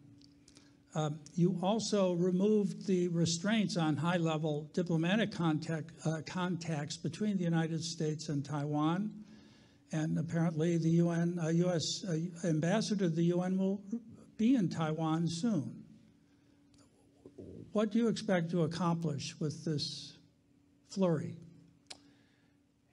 Um, 0.96 1.20
you 1.36 1.58
also 1.62 2.14
removed 2.14 2.88
the 2.88 3.10
restraints 3.10 3.78
on 3.78 3.96
high-level 3.96 4.72
diplomatic 4.74 5.32
contact, 5.32 5.92
uh, 6.04 6.22
contacts 6.26 6.98
between 6.98 7.38
the 7.38 7.44
United 7.44 7.84
States 7.84 8.30
and 8.30 8.44
Taiwan, 8.44 9.12
and 9.92 10.18
apparently 10.18 10.78
the 10.78 10.90
UN, 10.90 11.40
U.S. 11.54 12.04
Uh, 12.04 12.48
ambassador 12.48 13.06
to 13.06 13.10
the 13.10 13.26
UN 13.26 13.58
will 13.58 13.82
be 14.38 14.56
in 14.56 14.68
Taiwan 14.70 15.28
soon. 15.28 15.84
What 17.72 17.92
do 17.92 18.00
you 18.00 18.08
expect 18.08 18.50
to 18.52 18.64
accomplish 18.64 19.36
with 19.40 19.64
this 19.64 20.18
flurry? 20.90 21.36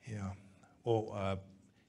Yeah. 0.06 0.32
Well, 0.84 1.12
uh, 1.14 1.36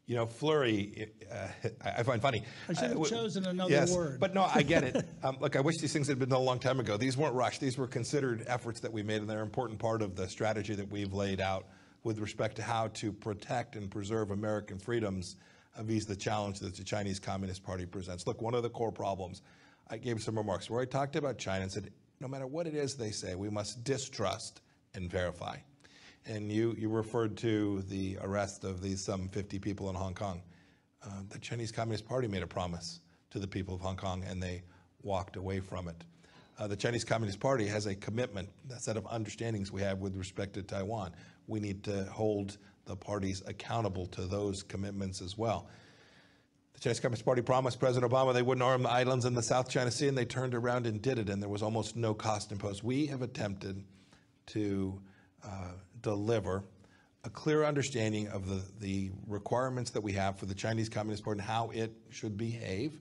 you 0.07 0.15
know, 0.15 0.25
flurry, 0.25 1.09
uh, 1.29 1.47
I 1.97 2.01
find 2.03 2.21
funny. 2.21 2.43
I 2.67 2.73
should 2.73 2.89
have 2.91 2.99
Uh, 2.99 3.03
chosen 3.05 3.45
another 3.45 3.69
yes, 3.69 3.93
word. 3.93 4.19
But 4.19 4.33
no, 4.33 4.49
I 4.53 4.63
get 4.63 4.83
it. 4.83 5.05
Um, 5.23 5.37
look, 5.41 5.55
I 5.55 5.59
wish 5.61 5.77
these 5.77 5.91
things 5.91 6.07
had 6.07 6.19
been 6.19 6.29
done 6.29 6.39
a 6.39 6.43
long 6.43 6.59
time 6.59 6.79
ago. 6.79 6.95
These 6.95 7.17
weren't 7.17 7.33
rushed. 7.33 7.59
These 7.59 7.77
were 7.77 7.87
considered 7.87 8.45
efforts 8.47 8.79
that 8.79 8.93
we 8.93 9.03
made, 9.03 9.19
and 9.19 9.29
they're 9.29 9.39
an 9.39 9.45
important 9.45 9.79
part 9.79 10.01
of 10.01 10.15
the 10.15 10.29
strategy 10.29 10.73
that 10.75 10.89
we've 10.89 11.11
laid 11.11 11.41
out 11.41 11.65
with 12.03 12.19
respect 12.19 12.55
to 12.57 12.61
how 12.61 12.87
to 12.89 13.11
protect 13.11 13.75
and 13.75 13.91
preserve 13.91 14.31
American 14.31 14.79
freedoms 14.79 15.35
vis 15.81 16.05
the 16.05 16.15
challenge 16.15 16.59
that 16.59 16.75
the 16.75 16.83
Chinese 16.83 17.19
Communist 17.19 17.63
Party 17.63 17.85
presents. 17.85 18.25
Look, 18.25 18.41
one 18.41 18.53
of 18.53 18.63
the 18.63 18.69
core 18.69 18.91
problems, 18.91 19.41
I 19.89 19.97
gave 19.97 20.21
some 20.21 20.37
remarks 20.37 20.69
where 20.69 20.81
I 20.81 20.85
talked 20.85 21.15
about 21.17 21.37
China 21.37 21.63
and 21.63 21.71
said, 21.71 21.91
no 22.21 22.27
matter 22.27 22.47
what 22.47 22.67
it 22.67 22.75
is 22.75 22.95
they 22.95 23.11
say, 23.11 23.35
we 23.35 23.49
must 23.49 23.83
distrust 23.83 24.61
and 24.93 25.11
verify. 25.11 25.57
And 26.27 26.51
you, 26.51 26.75
you 26.77 26.89
referred 26.89 27.37
to 27.37 27.83
the 27.83 28.17
arrest 28.21 28.65
of 28.65 28.81
these 28.81 29.03
some 29.03 29.29
50 29.29 29.59
people 29.59 29.89
in 29.89 29.95
Hong 29.95 30.13
Kong. 30.13 30.41
Uh, 31.01 31.21
the 31.29 31.39
Chinese 31.39 31.71
Communist 31.71 32.05
Party 32.05 32.27
made 32.27 32.43
a 32.43 32.47
promise 32.47 32.99
to 33.29 33.39
the 33.39 33.47
people 33.47 33.75
of 33.75 33.81
Hong 33.81 33.95
Kong 33.95 34.25
and 34.27 34.43
they 34.43 34.63
walked 35.01 35.37
away 35.37 35.61
from 35.61 35.87
it. 35.87 36.03
Uh, 36.59 36.67
the 36.67 36.75
Chinese 36.75 37.05
Communist 37.05 37.39
Party 37.39 37.65
has 37.65 37.85
a 37.85 37.95
commitment, 37.95 38.49
a 38.75 38.79
set 38.79 38.97
of 38.97 39.07
understandings 39.07 39.71
we 39.71 39.81
have 39.81 39.99
with 39.99 40.15
respect 40.15 40.53
to 40.55 40.63
Taiwan. 40.63 41.13
We 41.47 41.61
need 41.61 41.83
to 41.85 42.03
hold 42.05 42.57
the 42.85 42.95
parties 42.95 43.41
accountable 43.47 44.07
to 44.07 44.25
those 44.25 44.63
commitments 44.63 45.21
as 45.21 45.37
well. 45.37 45.69
The 46.73 46.81
Chinese 46.81 46.99
Communist 46.99 47.25
Party 47.25 47.41
promised 47.41 47.79
President 47.79 48.11
Obama 48.11 48.33
they 48.33 48.41
wouldn't 48.41 48.63
arm 48.63 48.83
the 48.83 48.89
islands 48.89 49.23
in 49.25 49.33
the 49.33 49.41
South 49.41 49.69
China 49.69 49.91
Sea, 49.91 50.09
and 50.09 50.17
they 50.17 50.25
turned 50.25 50.53
around 50.53 50.87
and 50.87 51.01
did 51.01 51.19
it, 51.19 51.29
and 51.29 51.41
there 51.41 51.49
was 51.49 51.63
almost 51.63 51.95
no 51.95 52.13
cost 52.13 52.51
imposed. 52.51 52.83
We 52.83 53.05
have 53.07 53.21
attempted 53.21 53.83
to 54.47 54.99
uh, 55.43 55.71
deliver 56.07 56.63
a 57.25 57.29
clear 57.29 57.65
understanding 57.65 58.29
of 58.29 58.47
the, 58.47 58.61
the 58.79 59.11
requirements 59.27 59.91
that 59.91 59.99
we 59.99 60.13
have 60.13 60.39
for 60.39 60.45
the 60.45 60.53
Chinese 60.53 60.87
Communist 60.87 61.25
Party 61.25 61.39
and 61.41 61.47
how 61.49 61.69
it 61.71 61.91
should 62.09 62.37
behave 62.37 62.97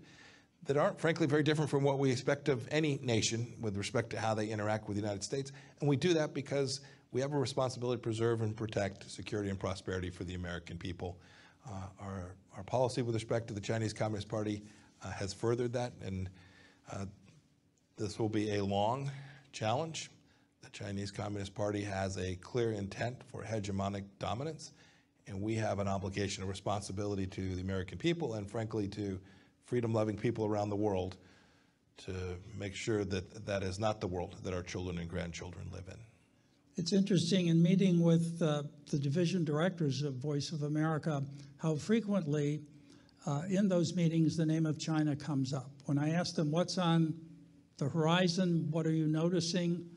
that 0.65 0.77
aren't, 0.77 1.01
frankly, 1.01 1.29
very 1.29 1.45
different 1.45 1.71
from 1.71 1.85
what 1.85 2.01
we 2.01 2.11
expect 2.11 2.49
of 2.49 2.67
any 2.73 2.99
nation 3.03 3.55
with 3.61 3.77
respect 3.77 4.11
to 4.11 4.19
how 4.19 4.35
they 4.35 4.49
interact 4.49 4.89
with 4.89 4.97
the 4.97 5.01
United 5.01 5.23
States. 5.23 5.53
And 5.79 5.89
we 5.89 5.95
do 5.95 6.15
that 6.15 6.35
because 6.35 6.81
we 7.13 7.21
have 7.21 7.33
a 7.33 7.39
responsibility 7.39 7.99
to 7.99 8.03
preserve 8.03 8.43
and 8.43 8.57
protect 8.57 9.09
security 9.09 9.51
and 9.51 9.61
prosperity 9.61 10.11
for 10.11 10.25
the 10.25 10.35
American 10.35 10.77
people. 10.77 11.17
Uh, 11.65 11.71
our, 12.01 12.35
our 12.57 12.65
policy 12.65 13.03
with 13.03 13.15
respect 13.15 13.47
to 13.47 13.55
the 13.55 13.61
Chinese 13.61 13.93
Communist 13.93 14.29
Party 14.29 14.65
uh, 15.05 15.11
has 15.13 15.33
furthered 15.33 15.73
that, 15.75 15.93
and 16.03 16.29
uh, 16.93 17.05
this 17.97 18.19
will 18.19 18.29
be 18.29 18.57
a 18.57 18.65
long 18.65 19.09
challenge. 19.53 20.11
The 20.63 20.71
Chinese 20.71 21.11
Communist 21.11 21.55
Party 21.55 21.83
has 21.83 22.17
a 22.17 22.37
clear 22.37 22.73
intent 22.73 23.23
for 23.31 23.43
hegemonic 23.43 24.05
dominance, 24.19 24.73
and 25.27 25.41
we 25.41 25.55
have 25.55 25.79
an 25.79 25.89
obligation, 25.89 26.43
a 26.43 26.47
responsibility 26.47 27.27
to 27.27 27.55
the 27.55 27.61
American 27.61 27.99
people, 27.99 28.35
and 28.35 28.51
frankly 28.51 28.89
to 28.89 29.19
freedom-loving 29.65 30.17
people 30.17 30.45
around 30.45 30.71
the 30.71 30.77
world 30.77 31.17
to 31.99 32.13
make 32.57 32.75
sure 32.75 33.05
that 33.05 33.47
that 33.47 33.63
is 33.63 33.79
not 33.79 34.01
the 34.01 34.07
world 34.07 34.37
that 34.45 34.53
our 34.53 34.63
children 34.63 34.99
and 34.99 35.09
grandchildren 35.09 35.69
live 35.73 35.89
in. 35.89 35.99
It's 36.77 36.93
interesting 36.93 37.47
in 37.47 37.63
meeting 37.63 38.03
with 38.03 38.43
uh, 38.43 38.65
the 38.91 38.99
division 38.99 39.45
directors 39.45 40.03
of 40.03 40.15
Voice 40.15 40.53
of 40.53 40.63
America 40.63 41.23
how 41.57 41.77
frequently 41.77 42.61
uh, 43.27 43.43
in 43.49 43.69
those 43.69 43.95
meetings 43.95 44.37
the 44.37 44.45
name 44.45 44.67
of 44.67 44.79
China 44.79 45.17
comes 45.17 45.55
up. 45.55 45.71
When 45.87 45.99
I 45.99 46.11
ask 46.11 46.35
them 46.35 46.51
what's 46.51 46.77
on 46.77 47.15
the 47.79 47.89
horizon, 47.89 48.69
what 48.71 48.87
are 48.87 48.93
you 48.93 49.07
noticing, 49.07 49.89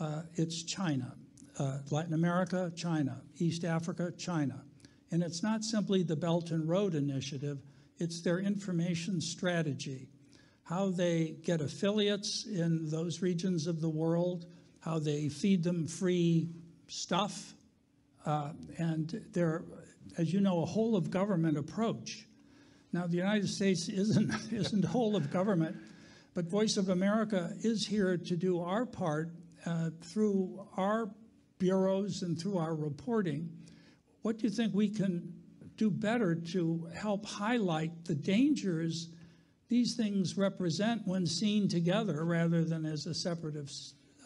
uh, 0.00 0.22
it's 0.34 0.62
China. 0.62 1.14
Uh, 1.58 1.78
Latin 1.90 2.14
America, 2.14 2.72
China. 2.76 3.20
East 3.38 3.64
Africa, 3.64 4.12
China. 4.16 4.62
And 5.10 5.22
it's 5.22 5.42
not 5.42 5.64
simply 5.64 6.02
the 6.02 6.16
Belt 6.16 6.50
and 6.50 6.68
Road 6.68 6.94
Initiative, 6.94 7.58
it's 7.98 8.20
their 8.20 8.38
information 8.38 9.20
strategy, 9.20 10.08
how 10.62 10.90
they 10.90 11.36
get 11.42 11.60
affiliates 11.60 12.46
in 12.46 12.88
those 12.90 13.22
regions 13.22 13.66
of 13.66 13.80
the 13.80 13.88
world, 13.88 14.46
how 14.80 14.98
they 14.98 15.28
feed 15.28 15.64
them 15.64 15.86
free 15.86 16.48
stuff, 16.86 17.54
uh, 18.24 18.52
and 18.76 19.24
they're, 19.32 19.64
as 20.16 20.32
you 20.32 20.40
know, 20.40 20.62
a 20.62 20.66
whole 20.66 20.94
of 20.94 21.10
government 21.10 21.56
approach. 21.56 22.26
Now, 22.92 23.06
the 23.06 23.16
United 23.16 23.48
States 23.48 23.88
isn't, 23.88 24.32
isn't 24.52 24.84
whole 24.84 25.16
of 25.16 25.30
government, 25.30 25.76
but 26.34 26.44
Voice 26.44 26.76
of 26.76 26.88
America 26.88 27.52
is 27.62 27.86
here 27.86 28.16
to 28.16 28.36
do 28.36 28.60
our 28.60 28.86
part 28.86 29.30
uh, 29.66 29.90
through 30.00 30.66
our 30.76 31.10
bureaus 31.58 32.22
and 32.22 32.40
through 32.40 32.58
our 32.58 32.74
reporting. 32.74 33.48
What 34.22 34.38
do 34.38 34.44
you 34.44 34.50
think 34.50 34.74
we 34.74 34.88
can 34.88 35.32
do 35.76 35.90
better 35.90 36.34
to 36.34 36.88
help 36.94 37.24
highlight 37.24 38.04
the 38.04 38.14
dangers 38.14 39.10
these 39.68 39.94
things 39.94 40.36
represent 40.36 41.02
when 41.06 41.26
seen 41.26 41.68
together 41.68 42.24
rather 42.24 42.64
than 42.64 42.86
as 42.86 43.06
a 43.06 43.14
separate 43.14 43.56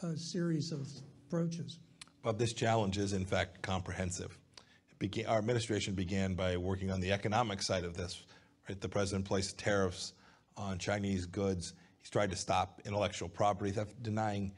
uh, 0.03 0.15
series 0.15 0.73
of 0.73 0.89
approaches? 1.27 1.79
Well, 2.23 2.35
this 2.35 2.53
challenge 2.53 2.99
is, 2.99 3.13
in 3.13 3.27
fact, 3.27 3.63
comprehensive. 3.63 4.39
Our 5.27 5.39
administration 5.39 5.95
began 5.95 6.35
by 6.35 6.57
working 6.57 6.93
on 6.93 7.01
the 7.01 7.11
economic 7.11 7.61
side 7.61 7.85
of 7.85 7.97
this. 7.97 8.23
Right? 8.69 8.81
The 8.81 8.89
president 8.89 9.25
placed 9.25 9.59
tariffs 9.59 10.13
on 10.57 10.79
Chinese 10.79 11.27
goods. 11.27 11.75
He's 12.01 12.11
tried 12.11 12.31
to 12.31 12.37
stop 12.37 12.81
intellectual 12.85 13.29
property 13.29 13.73
theft, 13.73 14.01
denying 14.01 14.53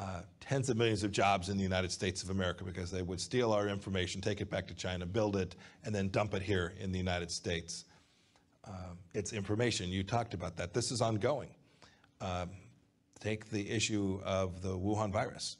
uh, 0.00 0.22
tens 0.40 0.70
of 0.70 0.78
millions 0.78 1.04
of 1.04 1.12
jobs 1.12 1.50
in 1.50 1.58
the 1.58 1.62
United 1.62 1.92
States 1.92 2.22
of 2.22 2.30
America 2.30 2.64
because 2.64 2.90
they 2.90 3.02
would 3.02 3.20
steal 3.20 3.52
our 3.52 3.68
information, 3.68 4.22
take 4.22 4.40
it 4.40 4.48
back 4.48 4.66
to 4.66 4.74
China, 4.74 5.04
build 5.04 5.36
it, 5.36 5.56
and 5.84 5.94
then 5.94 6.08
dump 6.08 6.32
it 6.32 6.40
here 6.40 6.72
in 6.80 6.90
the 6.90 6.96
United 6.96 7.30
States. 7.30 7.84
Uh, 8.64 8.94
it's 9.12 9.34
information. 9.34 9.90
You 9.90 10.02
talked 10.02 10.32
about 10.32 10.56
that. 10.56 10.72
This 10.72 10.90
is 10.90 11.02
ongoing. 11.02 11.50
Um, 12.22 12.48
take 13.20 13.50
the 13.50 13.70
issue 13.70 14.20
of 14.24 14.62
the 14.62 14.76
Wuhan 14.76 15.12
virus. 15.12 15.58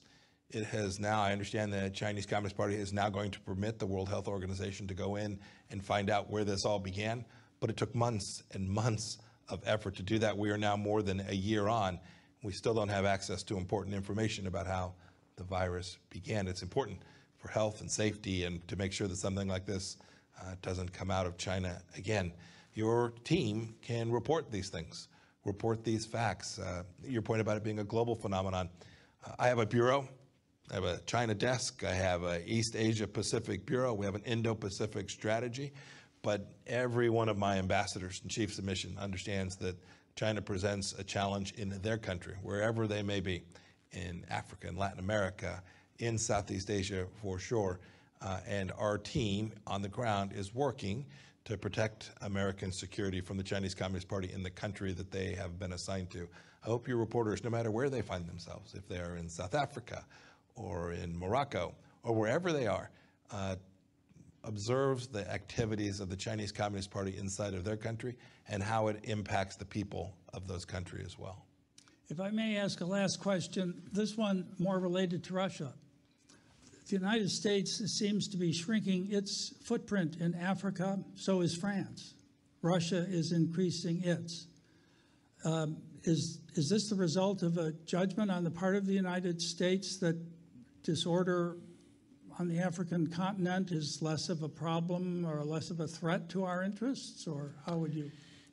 It 0.51 0.65
has 0.65 0.99
now, 0.99 1.21
I 1.21 1.33
understand 1.33 1.73
the 1.73 1.91
Chinese 1.91 2.25
Communist 2.25 2.57
Party 2.57 2.77
is 2.77 2.95
now 2.95 3.11
going 3.11 3.31
to 3.33 3.41
permit 3.41 3.79
the 3.79 3.87
World 3.87 4.09
Health 4.09 4.27
Organization 4.27 4.87
to 4.89 4.95
go 4.95 5.17
in 5.17 5.39
and 5.71 5.85
find 5.85 6.09
out 6.09 6.31
where 6.31 6.45
this 6.45 6.65
all 6.65 6.79
began, 6.79 7.27
but 7.61 7.69
it 7.69 7.77
took 7.77 7.95
months 7.95 8.43
and 8.53 8.67
months 8.69 9.19
of 9.51 9.63
effort 9.67 9.97
to 9.97 10.03
do 10.03 10.19
that. 10.21 10.37
We 10.37 10.51
are 10.51 10.59
now 10.59 10.77
more 10.77 11.03
than 11.03 11.21
a 11.29 11.35
year 11.35 11.69
on. 11.69 12.01
We 12.43 12.53
still 12.53 12.75
don't 12.75 12.89
have 12.89 13.05
access 13.05 13.43
to 13.45 13.59
important 13.59 13.95
information 13.95 14.47
about 14.47 14.67
how 14.67 14.95
the 15.37 15.45
virus 15.45 15.99
began. 16.09 16.49
It's 16.49 16.63
important 16.63 17.01
for 17.37 17.49
health 17.49 17.81
and 17.81 17.91
safety 17.91 18.45
and 18.45 18.67
to 18.69 18.77
make 18.77 18.93
sure 18.93 19.09
that 19.09 19.17
something 19.17 19.49
like 19.49 19.67
this 19.67 19.97
uh, 20.41 20.55
doesn't 20.63 20.93
come 20.93 21.11
out 21.11 21.27
of 21.27 21.37
China 21.37 21.81
again. 21.97 22.33
Your 22.75 23.13
team 23.25 23.75
can 23.83 24.11
report 24.11 24.51
these 24.51 24.69
things, 24.69 25.09
report 25.45 25.85
these 25.85 26.07
facts. 26.07 26.59
Uh, 26.59 26.83
your 27.05 27.23
point 27.23 27.41
about 27.41 27.57
it 27.57 27.65
being 27.65 27.81
a 27.81 27.85
global 27.85 28.15
phenomenon. 28.15 28.69
Uh, 29.27 29.33
I 29.39 29.49
have 29.49 29.59
a 29.59 29.67
bureau. 29.67 30.09
I 30.71 30.75
have 30.75 30.85
a 30.85 31.01
China 31.07 31.35
desk. 31.35 31.85
I 31.85 31.93
have 31.93 32.23
a 32.23 32.49
East 32.49 32.77
Asia 32.77 33.07
Pacific 33.07 33.67
bureau. 33.67 33.93
We 33.93 34.07
have 34.07 34.15
an 34.15 34.23
Indo-Pacific 34.23 35.11
strategy. 35.11 35.73
But 36.23 36.53
every 36.67 37.11
one 37.11 37.29
of 37.29 37.39
my 37.39 37.59
ambassadors 37.59 38.21
and 38.23 38.31
chiefs 38.31 38.59
of 38.59 38.65
mission 38.65 38.97
understands 39.01 39.57
that 39.57 39.77
China 40.17 40.43
presents 40.43 40.95
a 40.99 41.05
challenge 41.05 41.53
in 41.53 41.71
their 41.83 41.99
country, 41.99 42.35
wherever 42.43 42.87
they 42.87 43.03
may 43.03 43.21
be, 43.21 43.43
in 43.93 44.25
Africa, 44.31 44.69
in 44.69 44.77
Latin 44.77 44.99
America, 44.99 45.63
in 45.99 46.19
Southeast 46.19 46.71
Asia 46.71 47.07
for 47.21 47.39
sure. 47.39 47.81
Uh, 48.23 48.41
and 48.47 48.71
our 48.79 48.99
team 48.99 49.53
on 49.67 49.81
the 49.81 49.89
ground 49.89 50.33
is 50.35 50.55
working 50.55 51.07
to 51.45 51.57
protect 51.57 52.11
American 52.21 52.71
security 52.71 53.21
from 53.21 53.37
the 53.37 53.43
Chinese 53.43 53.75
Communist 53.75 54.09
Party 54.09 54.31
in 54.33 54.43
the 54.43 54.51
country 54.51 54.93
that 54.93 55.11
they 55.11 55.35
have 55.35 55.59
been 55.59 55.73
assigned 55.73 56.11
to. 56.11 56.29
I 56.63 56.67
hope 56.67 56.87
your 56.87 56.99
reporters, 56.99 57.43
no 57.43 57.51
matter 57.51 57.71
where 57.71 57.89
they 57.89 58.03
find 58.03 58.27
themselves, 58.27 58.75
if 58.75 58.87
they 58.87 58.99
are 58.99 59.17
in 59.17 59.29
South 59.29 59.55
Africa 59.55 60.05
or 60.55 60.93
in 60.93 61.19
Morocco 61.19 61.75
or 62.03 62.15
wherever 62.15 62.53
they 62.53 62.67
are, 62.67 62.91
uh, 63.31 63.57
observes 64.45 65.07
the 65.07 65.29
activities 65.31 66.01
of 66.01 66.09
the 66.09 66.17
Chinese 66.17 66.53
Communist 66.53 66.91
Party 66.91 67.17
inside 67.17 67.55
of 67.55 67.65
their 67.65 67.77
country 67.77 68.17
and 68.49 68.63
how 68.63 68.89
it 68.89 69.01
impacts 69.05 69.57
the 69.57 69.65
people 69.65 70.15
of 70.33 70.47
those 70.47 70.65
countries 70.65 71.07
as 71.07 71.19
well. 71.19 71.45
If 72.09 72.21
I 72.21 72.31
may 72.31 72.57
ask 72.57 72.81
a 72.81 72.85
last 72.85 73.21
question, 73.21 73.83
this 73.93 74.17
one 74.17 74.47
more 74.59 74.79
related 74.79 75.23
to 75.25 75.35
Russia. 75.35 75.73
The 76.89 76.97
United 76.97 77.31
States 77.31 77.81
seems 77.97 78.27
to 78.29 78.37
be 78.37 78.53
shrinking 78.53 79.13
its 79.13 79.55
footprint 79.63 80.17
in 80.17 80.35
Africa, 80.35 80.99
so 81.15 81.41
is 81.41 81.57
France. 81.57 82.15
Russia 82.63 83.07
is 83.09 83.31
increasing 83.33 84.03
its. 84.03 84.49
Um, 85.45 85.77
is, 86.03 86.41
is 86.55 86.69
this 86.69 86.89
the 86.91 86.97
result 86.97 87.43
of 87.43 87.59
a 87.59 87.73
judgment 87.87 88.31
on 88.31 88.43
the 88.43 88.51
part 88.51 88.75
of 88.75 88.87
the 88.87 88.93
United 88.93 89.41
States 89.41 89.99
that 89.99 90.17
disorder 90.83 91.59
on 92.41 92.49
the 92.49 92.59
African 92.59 93.07
continent 93.07 93.71
is 93.71 94.01
less 94.01 94.31
of 94.31 94.43
a 94.43 94.49
problem 94.49 95.27
or 95.27 95.45
less 95.45 95.71
of 95.71 95.81
a 95.81 95.87
threat 95.87 96.31
to 96.31 96.43
our 96.43 96.63
interests, 96.63 97.27
or 97.27 97.51
how 97.67 97.77
would 97.77 97.93
you? 97.93 98.11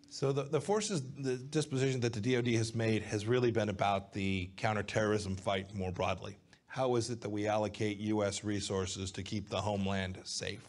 So 0.10 0.34
the, 0.34 0.44
the 0.44 0.60
forces, 0.60 1.02
the 1.18 1.38
disposition 1.38 2.02
that 2.02 2.12
the 2.12 2.20
DoD 2.20 2.48
has 2.56 2.76
made 2.76 3.02
has 3.04 3.26
really 3.26 3.50
been 3.50 3.70
about 3.70 4.12
the 4.12 4.50
counterterrorism 4.58 5.38
fight 5.38 5.74
more 5.74 5.94
broadly. 5.94 6.38
How 6.66 6.98
is 6.98 7.10
it 7.10 7.22
that 7.22 7.30
we 7.30 7.48
allocate 7.48 7.98
U.S. 8.00 8.44
resources 8.44 9.10
to 9.14 9.24
keep 9.24 9.48
the 9.48 9.62
homeland 9.62 10.20
safe? 10.26 10.68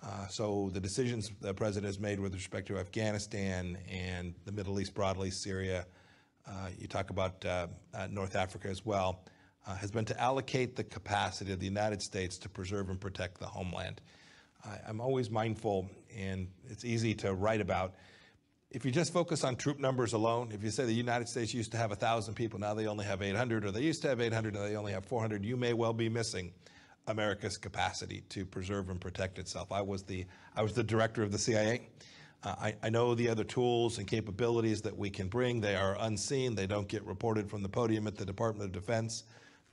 Uh, 0.00 0.28
so 0.28 0.70
the 0.72 0.80
decisions 0.80 1.32
the 1.40 1.52
president 1.52 1.86
has 1.86 1.98
made 1.98 2.20
with 2.20 2.34
respect 2.34 2.68
to 2.68 2.78
Afghanistan 2.78 3.76
and 3.90 4.32
the 4.44 4.52
Middle 4.52 4.78
East 4.78 4.94
broadly, 4.94 5.30
Syria, 5.30 5.86
uh, 6.46 6.68
you 6.78 6.86
talk 6.86 7.10
about 7.10 7.44
uh, 7.44 7.66
uh, 7.92 8.06
North 8.12 8.36
Africa 8.36 8.68
as 8.68 8.86
well, 8.86 9.24
uh, 9.66 9.74
has 9.76 9.90
been 9.90 10.04
to 10.04 10.20
allocate 10.20 10.76
the 10.76 10.84
capacity 10.84 11.52
of 11.52 11.58
the 11.58 11.66
United 11.66 12.02
States 12.02 12.38
to 12.38 12.48
preserve 12.48 12.90
and 12.90 13.00
protect 13.00 13.38
the 13.38 13.46
homeland. 13.46 14.00
I, 14.64 14.78
I'm 14.88 15.00
always 15.00 15.30
mindful, 15.30 15.88
and 16.16 16.48
it's 16.68 16.84
easy 16.84 17.14
to 17.16 17.34
write 17.34 17.60
about, 17.60 17.94
if 18.70 18.84
you 18.84 18.90
just 18.90 19.12
focus 19.12 19.44
on 19.44 19.56
troop 19.56 19.78
numbers 19.78 20.12
alone, 20.12 20.50
if 20.52 20.64
you 20.64 20.70
say 20.70 20.84
the 20.84 20.92
United 20.92 21.28
States 21.28 21.54
used 21.54 21.70
to 21.72 21.78
have 21.78 21.90
1,000 21.90 22.34
people, 22.34 22.58
now 22.58 22.74
they 22.74 22.86
only 22.86 23.04
have 23.04 23.22
800, 23.22 23.64
or 23.64 23.70
they 23.70 23.82
used 23.82 24.02
to 24.02 24.08
have 24.08 24.20
800, 24.20 24.54
now 24.54 24.62
they 24.62 24.76
only 24.76 24.92
have 24.92 25.06
400, 25.06 25.44
you 25.44 25.56
may 25.56 25.72
well 25.72 25.92
be 25.92 26.08
missing 26.08 26.52
America's 27.06 27.56
capacity 27.56 28.22
to 28.30 28.44
preserve 28.44 28.90
and 28.90 29.00
protect 29.00 29.38
itself. 29.38 29.70
I 29.70 29.82
was 29.82 30.02
the, 30.02 30.26
I 30.56 30.62
was 30.62 30.72
the 30.72 30.82
director 30.82 31.22
of 31.22 31.30
the 31.30 31.38
CIA. 31.38 31.88
Uh, 32.42 32.54
I, 32.60 32.74
I 32.82 32.90
know 32.90 33.14
the 33.14 33.28
other 33.28 33.44
tools 33.44 33.98
and 33.98 34.06
capabilities 34.06 34.82
that 34.82 34.96
we 34.96 35.08
can 35.08 35.28
bring. 35.28 35.60
They 35.60 35.76
are 35.76 35.96
unseen. 36.00 36.54
They 36.54 36.66
don't 36.66 36.88
get 36.88 37.04
reported 37.04 37.48
from 37.48 37.62
the 37.62 37.68
podium 37.68 38.06
at 38.06 38.16
the 38.16 38.26
Department 38.26 38.66
of 38.66 38.72
Defense. 38.72 39.24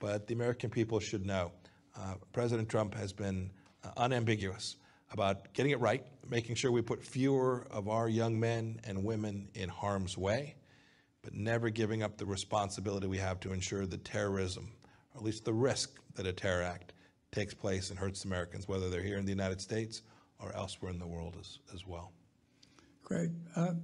But 0.02 0.26
the 0.26 0.34
American 0.34 0.68
people 0.68 0.98
should 0.98 1.24
know. 1.24 1.52
Uh, 1.96 2.14
President 2.32 2.68
Trump 2.68 2.92
has 2.94 3.12
been 3.12 3.52
uh, 3.84 3.90
unambiguous 3.96 4.74
about 5.12 5.52
getting 5.52 5.70
it 5.70 5.78
right, 5.78 6.04
making 6.28 6.56
sure 6.56 6.72
we 6.72 6.82
put 6.82 7.04
fewer 7.04 7.68
of 7.70 7.88
our 7.88 8.08
young 8.08 8.38
men 8.40 8.80
and 8.82 9.04
women 9.04 9.48
in 9.54 9.68
harm's 9.68 10.18
way, 10.18 10.56
but 11.22 11.34
never 11.34 11.70
giving 11.70 12.02
up 12.02 12.16
the 12.18 12.26
responsibility 12.26 13.06
we 13.06 13.18
have 13.18 13.38
to 13.38 13.52
ensure 13.52 13.86
that 13.86 14.04
terrorism, 14.04 14.72
or 15.14 15.18
at 15.18 15.24
least 15.24 15.44
the 15.44 15.52
risk 15.52 16.00
that 16.16 16.26
a 16.26 16.32
terror 16.32 16.64
act 16.64 16.94
takes 17.30 17.54
place 17.54 17.90
and 17.90 17.98
hurts 17.98 18.24
Americans, 18.24 18.66
whether 18.66 18.90
they're 18.90 19.02
here 19.02 19.18
in 19.18 19.24
the 19.24 19.30
United 19.30 19.60
States 19.60 20.02
or 20.40 20.52
elsewhere 20.56 20.90
in 20.90 20.98
the 20.98 21.06
world 21.06 21.36
as, 21.38 21.60
as 21.72 21.86
well. 21.86 22.10
Great. 23.04 23.30
Uh, 23.54 23.74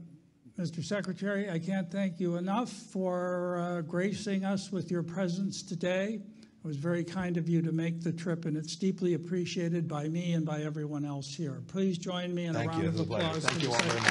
Mr. 0.58 0.82
Secretary, 0.82 1.48
I 1.48 1.60
can't 1.60 1.88
thank 1.90 2.18
you 2.18 2.36
enough 2.36 2.68
for 2.70 3.58
uh, 3.58 3.80
gracing 3.82 4.44
us 4.44 4.72
with 4.72 4.90
your 4.90 5.04
presence 5.04 5.62
today. 5.62 6.14
It 6.20 6.66
was 6.66 6.76
very 6.76 7.04
kind 7.04 7.36
of 7.36 7.48
you 7.48 7.62
to 7.62 7.70
make 7.70 8.02
the 8.02 8.12
trip, 8.12 8.44
and 8.44 8.56
it's 8.56 8.74
deeply 8.74 9.14
appreciated 9.14 9.86
by 9.86 10.08
me 10.08 10.32
and 10.32 10.44
by 10.44 10.62
everyone 10.62 11.04
else 11.04 11.32
here. 11.32 11.62
Please 11.68 11.96
join 11.96 12.34
me 12.34 12.46
in 12.46 12.56
a 12.56 12.58
Thank 12.58 12.70
round 12.72 12.82
you. 12.82 12.88
of 12.88 12.98
a 12.98 13.02
applause. 13.02 13.44
Thank 13.44 13.62
you 13.62 13.70
all 13.72 13.78
very 13.78 14.00
much. 14.00 14.10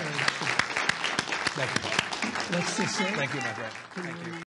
Thank 1.57 1.83
you. 1.83 2.55
Let's 2.57 2.77
just 2.77 2.95
say- 2.97 3.03
Thank 3.11 3.33
you, 3.33 3.41
my 3.41 3.53
friend. 3.53 3.73
Thank 4.15 4.27
you. 4.27 4.46